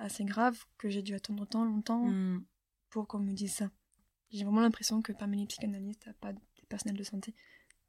[0.00, 2.44] assez grave que j'ai dû attendre tant longtemps hmm.
[2.90, 3.70] pour qu'on me dise ça.
[4.30, 7.34] J'ai vraiment l'impression que parmi les psychanalystes, t'as pas des personnels de santé.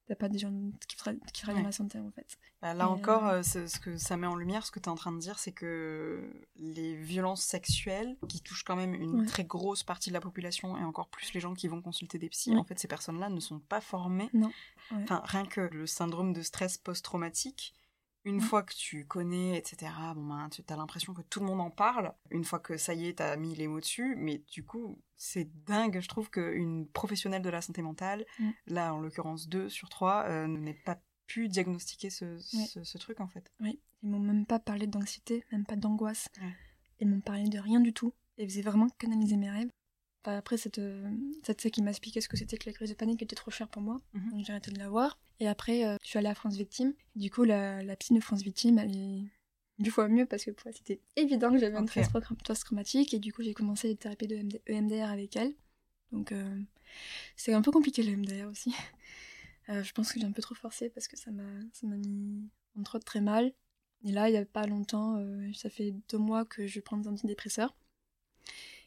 [0.08, 0.52] T'as pas des gens
[0.88, 2.38] qui, qui travaillent dans la santé, en fait.
[2.62, 4.92] Bah, là encore, euh, euh, ce que ça met en lumière, ce que tu es
[4.92, 9.46] en train de dire, c'est que les violences sexuelles, qui touchent quand même une très
[9.46, 12.56] grosse partie de la population, et encore plus les gens qui vont consulter des psys,
[12.58, 14.30] en fait, ces personnes-là ne sont pas formées.
[14.34, 14.52] Non.
[14.92, 17.74] Enfin, rien que le syndrome de stress post-traumatique,
[18.24, 21.62] Une fois que tu connais, etc., bon ben, tu as l'impression que tout le monde
[21.62, 22.14] en parle.
[22.30, 24.16] Une fois que ça y est, tu as mis les mots dessus.
[24.16, 28.50] Mais du coup, c'est dingue, je trouve, qu'une professionnelle de la santé mentale, mm.
[28.68, 33.28] là en l'occurrence deux sur trois, euh, n'ait pas pu diagnostiquer ce, ce, truc en
[33.28, 33.52] fait.
[33.62, 36.28] Oui, ils m'ont même pas parlé d'anxiété, même pas d'angoisse.
[37.00, 38.14] Ils m'ont parlé de rien du tout.
[38.38, 39.70] Ils faisaient vraiment canaliser mes rêves.
[40.26, 41.10] après, cette, euh,
[41.44, 43.70] cette qui m'a expliqué ce que c'était que la crise de panique était trop chère
[43.70, 44.02] pour moi.
[44.14, 44.32] Mhm.
[44.32, 45.18] Donc j'ai arrêté de la voir.
[45.42, 46.94] Et après, euh, je suis allée à France Victime.
[47.16, 49.24] Du coup, la, la psy de France Victime, elle est
[49.80, 52.08] du fois mieux parce que c'était évident que j'avais un stress
[52.46, 53.14] post-traumatique.
[53.14, 55.54] Et du coup, j'ai commencé les thérapies de EMDR avec elle.
[56.14, 56.62] Donc, euh,
[57.36, 58.74] c'est un peu compliqué le EMDR aussi.
[59.68, 61.44] je pense que j'ai un peu trop forcé parce que ça m'a
[61.84, 63.52] mis entre autres très mal.
[64.04, 66.98] Et là, il n'y a pas longtemps, euh, ça fait deux mois que je prends
[66.98, 67.76] des antidépresseurs.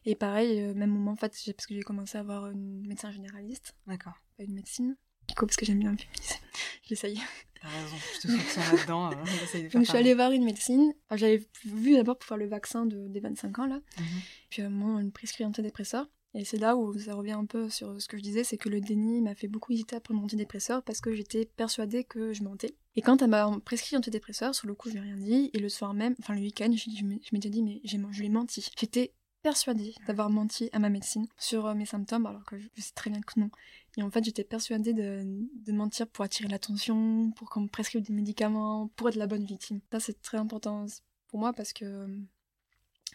[0.05, 3.11] Et pareil, euh, même moment, en fait, parce que j'ai commencé à avoir une médecin
[3.11, 3.75] généraliste.
[3.87, 4.15] D'accord.
[4.37, 4.97] Pas une médecine.
[5.37, 6.37] Parce que j'aime bien féminiser.
[6.89, 7.21] J'essaye.
[7.61, 9.05] T'as raison, je te soutiens là-dedans.
[9.07, 9.15] Hein,
[9.73, 10.93] Donc, je suis allée voir une médecine.
[11.13, 13.81] J'avais vu d'abord pour faire le vaccin de, des 25 ans, là.
[13.99, 14.07] Mhm.
[14.51, 16.07] Puis, à un moment, on me prescrit antidépresseur.
[16.37, 18.69] Et c'est là où ça revient un peu sur ce que je disais, c'est que
[18.69, 22.33] le déni m'a fait beaucoup hésiter à prendre mon antidépresseur parce que j'étais persuadée que
[22.33, 22.75] je mentais.
[22.97, 25.51] Et quand elle m'a prescrit antidépresseur, sur le coup, je n'ai rien dit.
[25.53, 28.69] Et le soir même, enfin le week-end, je, m'étais dit, mais je lui ai menti.
[28.77, 29.13] J'étais
[29.45, 33.11] persuadée d'avoir menti à ma médecine sur euh, mes symptômes, alors que je sais très
[33.11, 33.51] bien que non.
[33.97, 35.23] Et en fait, j'étais persuadée de,
[35.55, 39.45] de, mentir pour attirer l'attention, pour qu'on me prescrive des médicaments, pour être la bonne
[39.45, 39.81] victime.
[39.93, 40.87] Ça, c'est très important
[41.29, 42.09] pour moi parce que euh,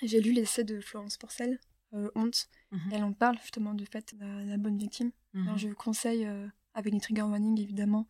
[0.01, 1.59] j'ai lu l'essai de Florence Porcel
[1.93, 2.47] euh, honte.
[2.71, 2.79] Mhm.
[2.91, 5.11] Elle en parle justement du fait de la, bonne victime.
[5.33, 5.57] Alors, mhm.
[5.57, 8.07] je vous conseille, euh, avec les trigger warnings évidemment,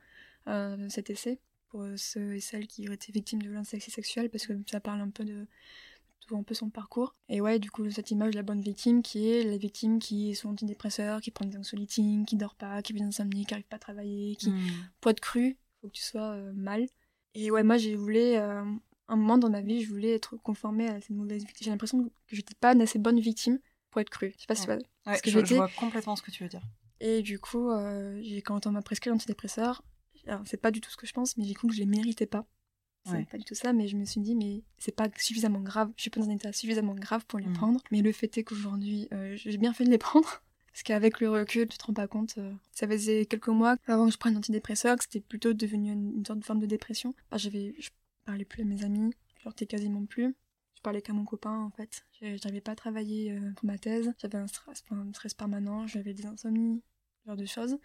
[0.47, 1.39] euh, cet essai
[1.69, 5.01] pour ceux et celles qui auraient été victimes de violences sexuelles parce que ça parle
[5.01, 5.45] un peu de
[6.19, 7.15] tout un peu son parcours.
[7.27, 10.31] Et ouais, du coup, cette image de la bonne victime qui est la victime qui
[10.31, 13.67] est sous antidépresseur, qui prend des anxiolytiques, qui dort pas, qui vit d'insomnie, qui arrive
[13.67, 14.59] pas à travailler, qui mmh.
[15.01, 16.85] poids de cru, faut que tu sois mal.
[17.35, 21.01] Et ouais, moi j'ai voulu un moment dans ma vie, je voulais être conformée à
[21.01, 21.65] cette mauvaise victime.
[21.65, 23.59] J'ai l'impression que j'étais pas une assez bonne victime
[23.89, 24.33] pour être crue.
[24.35, 24.79] Je sais pas si ouais.
[25.23, 26.61] que je, vois complètement ce que tu veux dire.
[26.99, 29.83] Et du coup, euh, quand on m'a prescrit l'antidépresseur,
[30.45, 32.27] c'est pas du tout ce que je pense, mais j'ai cru que je les méritais
[32.27, 32.45] pas.
[33.11, 35.91] C'est pas du tout ça, mais je me suis dit, mais c'est pas suffisamment grave.
[35.95, 37.53] Je suis pas dans un état suffisamment grave pour les mm.
[37.53, 37.81] prendre.
[37.91, 40.41] Mais le fait est qu'aujourd'hui, euh, j'ai bien fait de les prendre.
[40.71, 42.35] Parce qu'avec le recul, tu te rends pas compte.
[42.37, 46.25] Euh, ça faisait quelques mois avant que je prenne l'antidépresseur que c'était plutôt devenu une,
[46.25, 47.13] sorte de forme de dépression.
[47.35, 47.89] j'avais, je
[48.25, 50.35] parlais plus à mes amis, je sortais quasiment plus.
[50.75, 52.05] Je parlais qu'à mon copain en fait.
[52.21, 54.13] J'avais pas travaillé euh, pour ma thèse.
[54.17, 55.87] J'avais un stress, un stress permanent.
[55.87, 56.81] J'avais des insomnies,
[57.21, 57.77] ce genre de choses.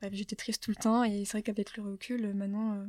[0.00, 2.86] Bref, j'étais triste tout le temps et c'est vrai qu'avec le recul, euh, maintenant, euh,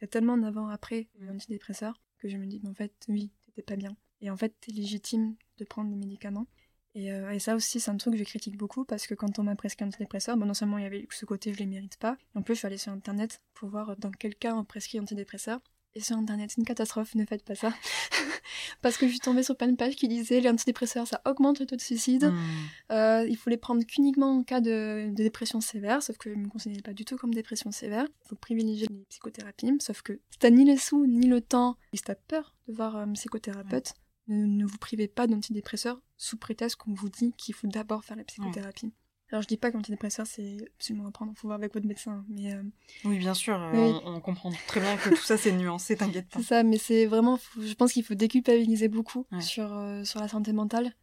[0.00, 3.76] il y a tellement d'avant-après l'antidépresseur que je me dis, en fait, oui, t'étais pas
[3.76, 3.96] bien.
[4.22, 6.46] Et en fait, t'es légitime de prendre des médicaments.
[6.94, 9.44] Et, et, ça aussi, c'est un truc que je critique beaucoup parce que quand on
[9.44, 11.96] m'a prescrit un antidépresseur, bon, non seulement il y avait ce côté je les mérite
[11.98, 14.64] pas, et en plus je suis allée sur internet pour voir dans quel cas on
[14.64, 15.60] prescrit un antidépresseur.
[15.96, 17.72] Et sur internet, c'est une catastrophe, ne faites pas ça.
[18.82, 21.58] Parce que je suis tombée sur plein de pages qui disaient les antidépresseurs, ça augmente
[21.58, 22.26] le taux de suicide.
[22.26, 22.92] Hmm.
[22.92, 26.44] Euh, il faut les prendre qu'uniquement en cas de, dépression sévère, sauf que je ne
[26.44, 28.06] me considère pas du tout comme dépression sévère.
[28.24, 31.76] Il faut privilégier les psychothérapies, sauf que si t'as ni les sous, ni le temps,
[31.92, 33.94] et si t'as peur de voir un psychothérapeute,
[34.28, 38.24] ne, vous privez pas d'antidépresseurs sous prétexte qu'on vous dit qu'il faut d'abord faire la
[38.24, 38.92] psychothérapie.
[39.32, 42.24] Alors je dis pas que l'antidépresseur c'est absolument à prendre, faut voir avec votre médecin,
[42.28, 42.62] mais euh,
[43.04, 46.40] oui bien sûr, euh, On, comprend très bien que tout ça c'est nuancé, t'inquiète pas.
[46.40, 50.26] C'est ça, mais c'est vraiment, je pense qu'il faut déculpabiliser beaucoup sur euh, sur la
[50.26, 50.94] santé mentale.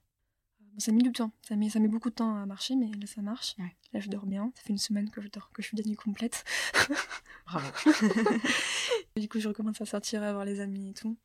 [0.78, 3.07] ça met du temps, ça met ça met beaucoup de temps à marcher, mais là
[3.07, 3.55] ça marche.
[3.93, 5.88] Là je dors bien, ça fait une semaine que je dors, que je fais des
[5.88, 6.43] nuits complètes.
[7.45, 7.67] Bravo.
[9.15, 11.17] du coup je recommence à sortir, à voir les amis et tout.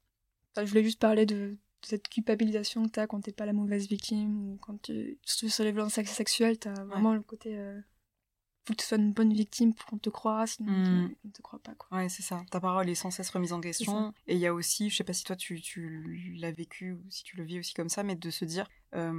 [0.57, 3.89] je voulais juste parler de cette culpabilisation que tu as quand t'es pas la mauvaise
[3.89, 7.81] victime ou quand tu sur les violences sexuelles tu as vraiment le côté euh,
[8.65, 11.43] faut que tu sois une bonne victime pour qu'on te croie sinon on ne te
[11.43, 11.99] croit pas quoi.
[11.99, 12.43] Ouais c'est ça.
[12.51, 14.15] Ta parole est sans cesse remise en question.
[14.27, 17.03] Et il y a aussi je sais pas si toi tu, tu l'as vécu ou
[17.11, 19.13] si tu le vis aussi comme ça mais de se dire euh,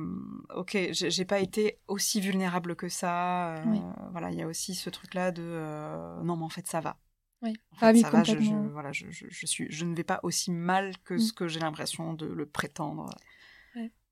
[0.55, 3.80] ok j'ai pas été aussi vulnérable que ça euh,
[4.11, 6.80] voilà il y a aussi ce truc là de euh, non mais en fait ça
[6.80, 6.97] va
[7.44, 7.54] oui.
[7.82, 8.34] ah oui, ça va, je,
[8.72, 11.36] voilà, je, je, suis, je ne vais pas aussi mal que ce mm.
[11.36, 13.10] que j'ai l'impression de le prétendre.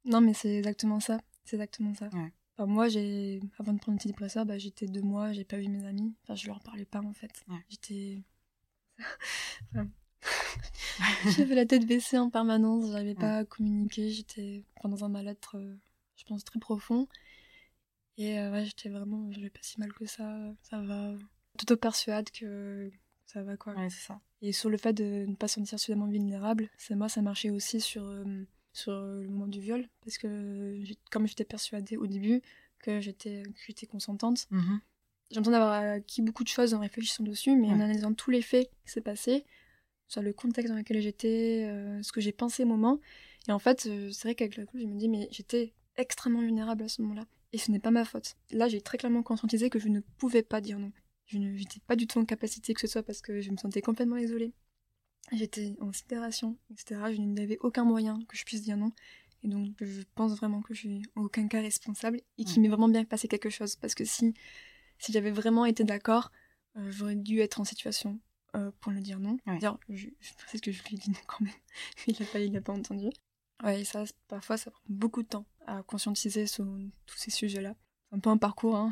[0.06, 1.20] Non, mais c'est exactement ça.
[1.46, 2.10] C'est exactement ça.
[2.60, 6.16] moi, j'ai avant de prendre l'antidépresseur, bah, j'étais deux mois, j'ai pas vu mes amis.
[6.24, 7.44] Enfin, je leur parlais pas en fait.
[7.70, 8.24] J'étais.
[11.38, 15.76] J'avais la tête baissée en permanence, j'avais pas à communiquer, j'étais dans un mal-être, euh,
[16.16, 17.08] je pense, très profond.
[18.18, 21.16] Et euh, ouais, j'étais vraiment, je vais pas si mal que ça, ça va.
[21.58, 22.92] Tout au persuade que
[23.32, 23.74] ça va quoi.
[23.74, 24.20] Ouais, c'est ça.
[24.42, 27.50] Et sur le fait de ne pas se sentir suffisamment vulnérable, c'est moi ça marchait
[27.50, 32.42] aussi sur, euh, sur le moment du viol, parce que comme j'étais persuadée au début
[32.80, 33.44] que j'étais
[33.90, 34.80] consentante, mm-hmm.
[35.30, 38.42] j'ai l'impression d'avoir acquis beaucoup de choses en réfléchissant dessus, mais en analysant tous les
[38.42, 39.46] faits qui s'est passé,
[40.08, 41.70] sur le contexte dans lequel j'étais,
[42.02, 43.00] ce que j'ai pensé au moment.
[43.48, 46.84] Et en fait, c'est vrai qu'avec la couche, je me dis, mais j'étais extrêmement vulnérable
[46.84, 47.26] à ce moment-là.
[47.54, 48.36] Et ce n'est pas ma faute.
[48.52, 50.92] Là, j'ai très clairement conscientisé que je ne pouvais pas dire non.
[51.32, 53.82] Je n'étais pas du tout en capacité que ce soit parce que je me sentais
[53.82, 54.54] complètement isolée.
[55.32, 57.00] J'étais en sidération, etc.
[57.14, 58.92] Je n'avais aucun moyen que je puisse dire non.
[59.44, 62.68] Et donc, je pense vraiment que je suis en aucun cas responsable et qu'il m'est
[62.68, 63.76] vraiment bien passé quelque chose.
[63.76, 64.34] Parce que si,
[65.00, 66.32] si j'avais vraiment été d'accord,
[66.78, 68.20] euh, j'aurais dû être en situation
[68.56, 69.38] euh, pour le dire non.
[69.60, 71.54] Dire, je, je que je lui ai dit non quand même.
[72.08, 73.10] il n'a pas, il pas entendu.
[73.64, 76.66] Ouais, et ça, parfois, ça prend beaucoup de temps à conscientiser sur
[77.06, 77.76] tous ces sujets-là.
[78.10, 78.92] C'est un peu un parcours, hein.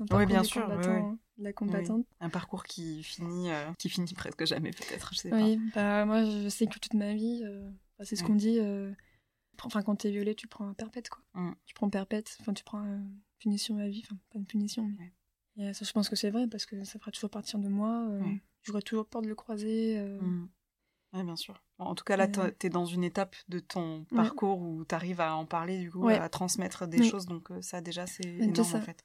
[0.00, 2.06] Un parcours bien sûr, hein, la combattante.
[2.20, 6.24] Un parcours qui finit, euh, qui finit presque jamais, peut-être, je sais oui, bah, moi,
[6.24, 7.44] je sais que toute ma vie,
[8.02, 8.58] c'est ce qu'on dit
[9.66, 11.52] enfin quand t'es violé tu prends un perpète quoi mm.
[11.66, 14.90] tu prends perpète enfin tu prends une punition à vie enfin pas une punition
[15.56, 18.06] mais ça je pense que c'est vrai parce que ça fera toujours partir de moi
[18.08, 18.22] euh,
[18.62, 20.20] j'aurais toujours peur de le croiser euh.
[20.20, 20.48] mm.
[21.12, 21.60] Oui, bien sûr.
[21.80, 25.20] en tout cas, là, tu es dans une étape de ton parcours où tu arrives
[25.20, 27.26] à en parler, du coup, à transmettre des choses.
[27.26, 29.04] Donc, euh, ça, déjà, c'est énorme, en fait.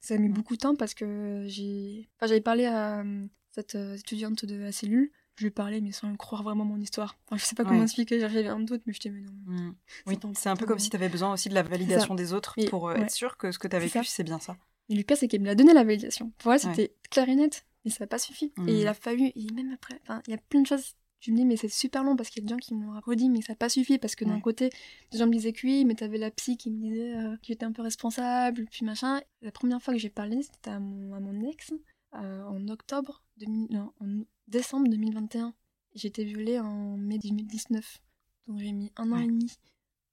[0.00, 2.08] Ça a mis beaucoup de temps parce que j'ai...
[2.16, 3.04] Enfin, j'avais parlé à
[3.50, 7.18] cette étudiante de la cellule je lui parlais, mais sans croire vraiment mon histoire.
[7.26, 9.32] Enfin, je sais pas comment expliquer, j'avais un doute, mais je mais non.
[9.44, 9.74] Mm.
[10.06, 12.56] Oui, c'est un peu comme si tu avais besoin aussi de la validation des autres
[12.68, 14.56] pour euh, être sûr que ce que tu as vécu, c'est bien ça.
[14.88, 16.32] Et le pire, c'est qu'il me l'a donné la validation.
[16.38, 18.52] Pour elle, c'était clair et net, mais ça n'a pas suffi.
[18.66, 18.88] Et il mm.
[18.88, 20.94] a fallu, et même après, il y a plein de choses.
[21.26, 23.00] Je me dis, mais c'est super long parce qu'il y a des gens qui m'ont
[23.00, 24.70] redit, mais ça n'a pas suffi parce que d'un côté,
[25.10, 27.46] des gens me disaient que oui, mais t'avais la psy qui me disait euh, que
[27.46, 29.20] j'étais un peu responsable, puis machin.
[29.42, 31.74] La première fois que j'ai parlé, c'était à mon, à mon ex,
[32.14, 35.52] euh, en octobre, non, en décembre 2021.
[35.96, 37.98] J'ai été violée en mai 2019.
[38.46, 39.50] Donc j'ai mis un an et demi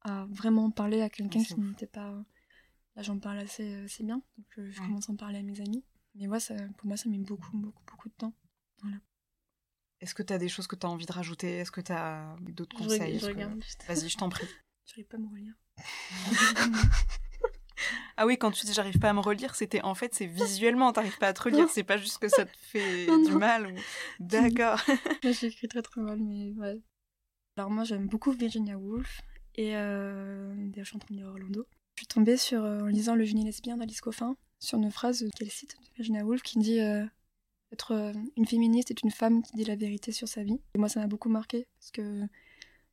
[0.01, 2.25] à vraiment parler à quelqu'un qui n'était pas.
[2.95, 4.23] Là, j'en parle assez, assez, bien.
[4.37, 5.83] Donc je, commence à en parler à mes amis.
[6.15, 8.33] Mais ouais, ça, pour moi, ça met beaucoup, beaucoup, beaucoup de temps.
[8.81, 8.97] Voilà.
[10.03, 11.59] Est-ce que tu as des choses que tu as envie de rajouter?
[11.59, 13.19] Est-ce que tu as d'autres conseils?
[13.19, 13.25] je
[13.87, 14.45] Vas-y, je t'en prie.
[14.85, 15.53] J'arrive pas à me relire.
[18.15, 20.93] Ah oui, quand tu dis j'arrive pas à me relire, c'était en fait c'est visuellement
[20.93, 23.75] t'arrives pas à te relire, c'est pas juste que ça te fait du mal ou
[24.19, 24.79] d'accord.
[25.23, 26.79] J'écris très très mal, mais ouais.
[27.57, 29.21] Alors moi j'aime beaucoup Virginia Woolf
[29.55, 31.65] et euh, des chanteurs de Orlando.
[31.95, 35.25] Je suis tombée sur euh, en lisant Le génie lesbien d'Alice Coffin sur une phrase
[35.35, 37.03] qu'elle cite de Virginia Woolf qui dit euh,
[37.73, 40.59] être euh, une féministe est une femme qui dit la vérité sur sa vie.
[40.75, 42.27] Et moi ça m'a beaucoup marqué parce que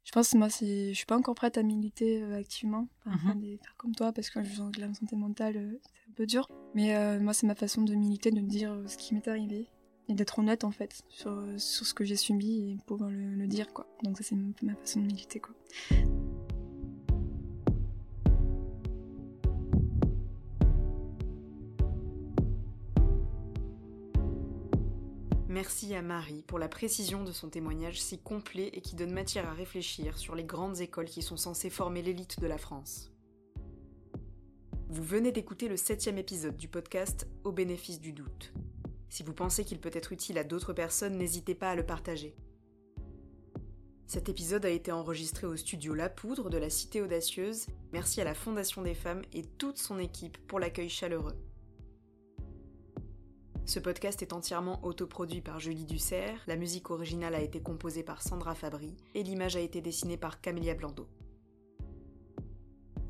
[0.04, 3.58] je pense que moi, je suis pas encore prête à militer euh, activement, enfin, mhm.
[3.62, 6.48] faire comme toi, parce que que la santé mentale, euh, c'est un peu dur.
[6.74, 9.68] Mais euh, moi, c'est ma façon de militer, de dire ce qui m'est arrivé
[10.08, 13.46] et d'être honnête en fait sur, sur ce que j'ai subi et pouvoir le, le,
[13.46, 13.86] dire quoi.
[14.02, 15.54] Donc ça, c'est ma façon de militer quoi.
[25.62, 29.46] Merci à Marie pour la précision de son témoignage si complet et qui donne matière
[29.46, 33.12] à réfléchir sur les grandes écoles qui sont censées former l'élite de la France.
[34.88, 38.54] Vous venez d'écouter le septième épisode du podcast Au bénéfice du doute.
[39.10, 42.34] Si vous pensez qu'il peut être utile à d'autres personnes, n'hésitez pas à le partager.
[44.06, 47.66] Cet épisode a été enregistré au studio La Poudre de la Cité Audacieuse.
[47.92, 51.36] Merci à la Fondation des femmes et toute son équipe pour l'accueil chaleureux.
[53.66, 58.22] Ce podcast est entièrement autoproduit par Julie Dussert, la musique originale a été composée par
[58.22, 61.06] Sandra Fabry et l'image a été dessinée par Camélia Blando.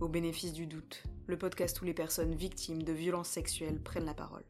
[0.00, 4.14] Au bénéfice du doute, le podcast où les personnes victimes de violences sexuelles prennent la
[4.14, 4.44] parole.